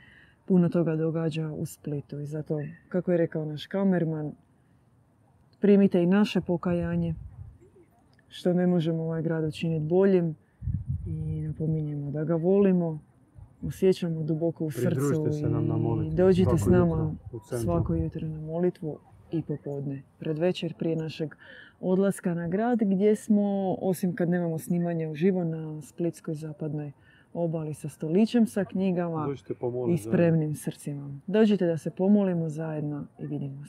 puno 0.45 0.69
toga 0.69 0.97
događa 0.97 1.53
u 1.53 1.67
Splitu. 1.67 2.21
I 2.21 2.27
zato, 2.27 2.61
kako 2.89 3.13
je 3.13 3.19
rekao 3.19 3.45
naš 3.45 3.67
kamerman, 3.67 4.33
primite 5.61 6.03
i 6.03 6.07
naše 6.07 6.41
pokajanje, 6.41 7.15
što 8.29 8.53
ne 8.53 8.67
možemo 8.67 9.03
ovaj 9.03 9.23
grad 9.23 9.45
učiniti 9.45 9.85
boljim 9.85 10.37
i 11.07 11.41
napominjemo 11.41 12.11
da 12.11 12.25
ga 12.25 12.35
volimo, 12.35 12.99
osjećamo 13.63 14.23
duboko 14.23 14.65
u 14.65 14.71
srcu 14.71 15.27
i 16.05 16.15
dođite 16.15 16.59
s 16.59 16.67
nama 16.67 17.15
svako 17.63 17.95
jutro 17.95 18.29
na 18.29 18.41
molitvu 18.41 18.99
i 19.33 19.43
popodne, 19.43 20.03
pred 20.19 20.39
večer 20.39 20.75
prije 20.79 20.97
našeg 20.97 21.35
odlaska 21.81 22.35
na 22.35 22.49
grad 22.49 22.79
gdje 22.83 23.17
smo, 23.17 23.77
osim 23.81 24.15
kad 24.15 24.29
nemamo 24.29 24.59
snimanje 24.59 25.09
uživo 25.09 25.45
na 25.45 25.83
Splitskoj 25.83 26.35
zapadnoj 26.35 26.93
obali 27.35 27.75
sa 27.75 27.89
stolićem, 27.89 28.47
sa 28.47 28.65
knjigama 28.65 29.29
i 29.95 29.99
spremnim 29.99 30.55
srcima. 30.55 31.21
Dođite 31.27 31.67
da 31.67 31.79
se 31.79 31.91
pomolimo 31.91 32.49
zajedno 32.49 33.07
i 33.19 33.27
vidimo 33.27 33.65
se. 33.65 33.69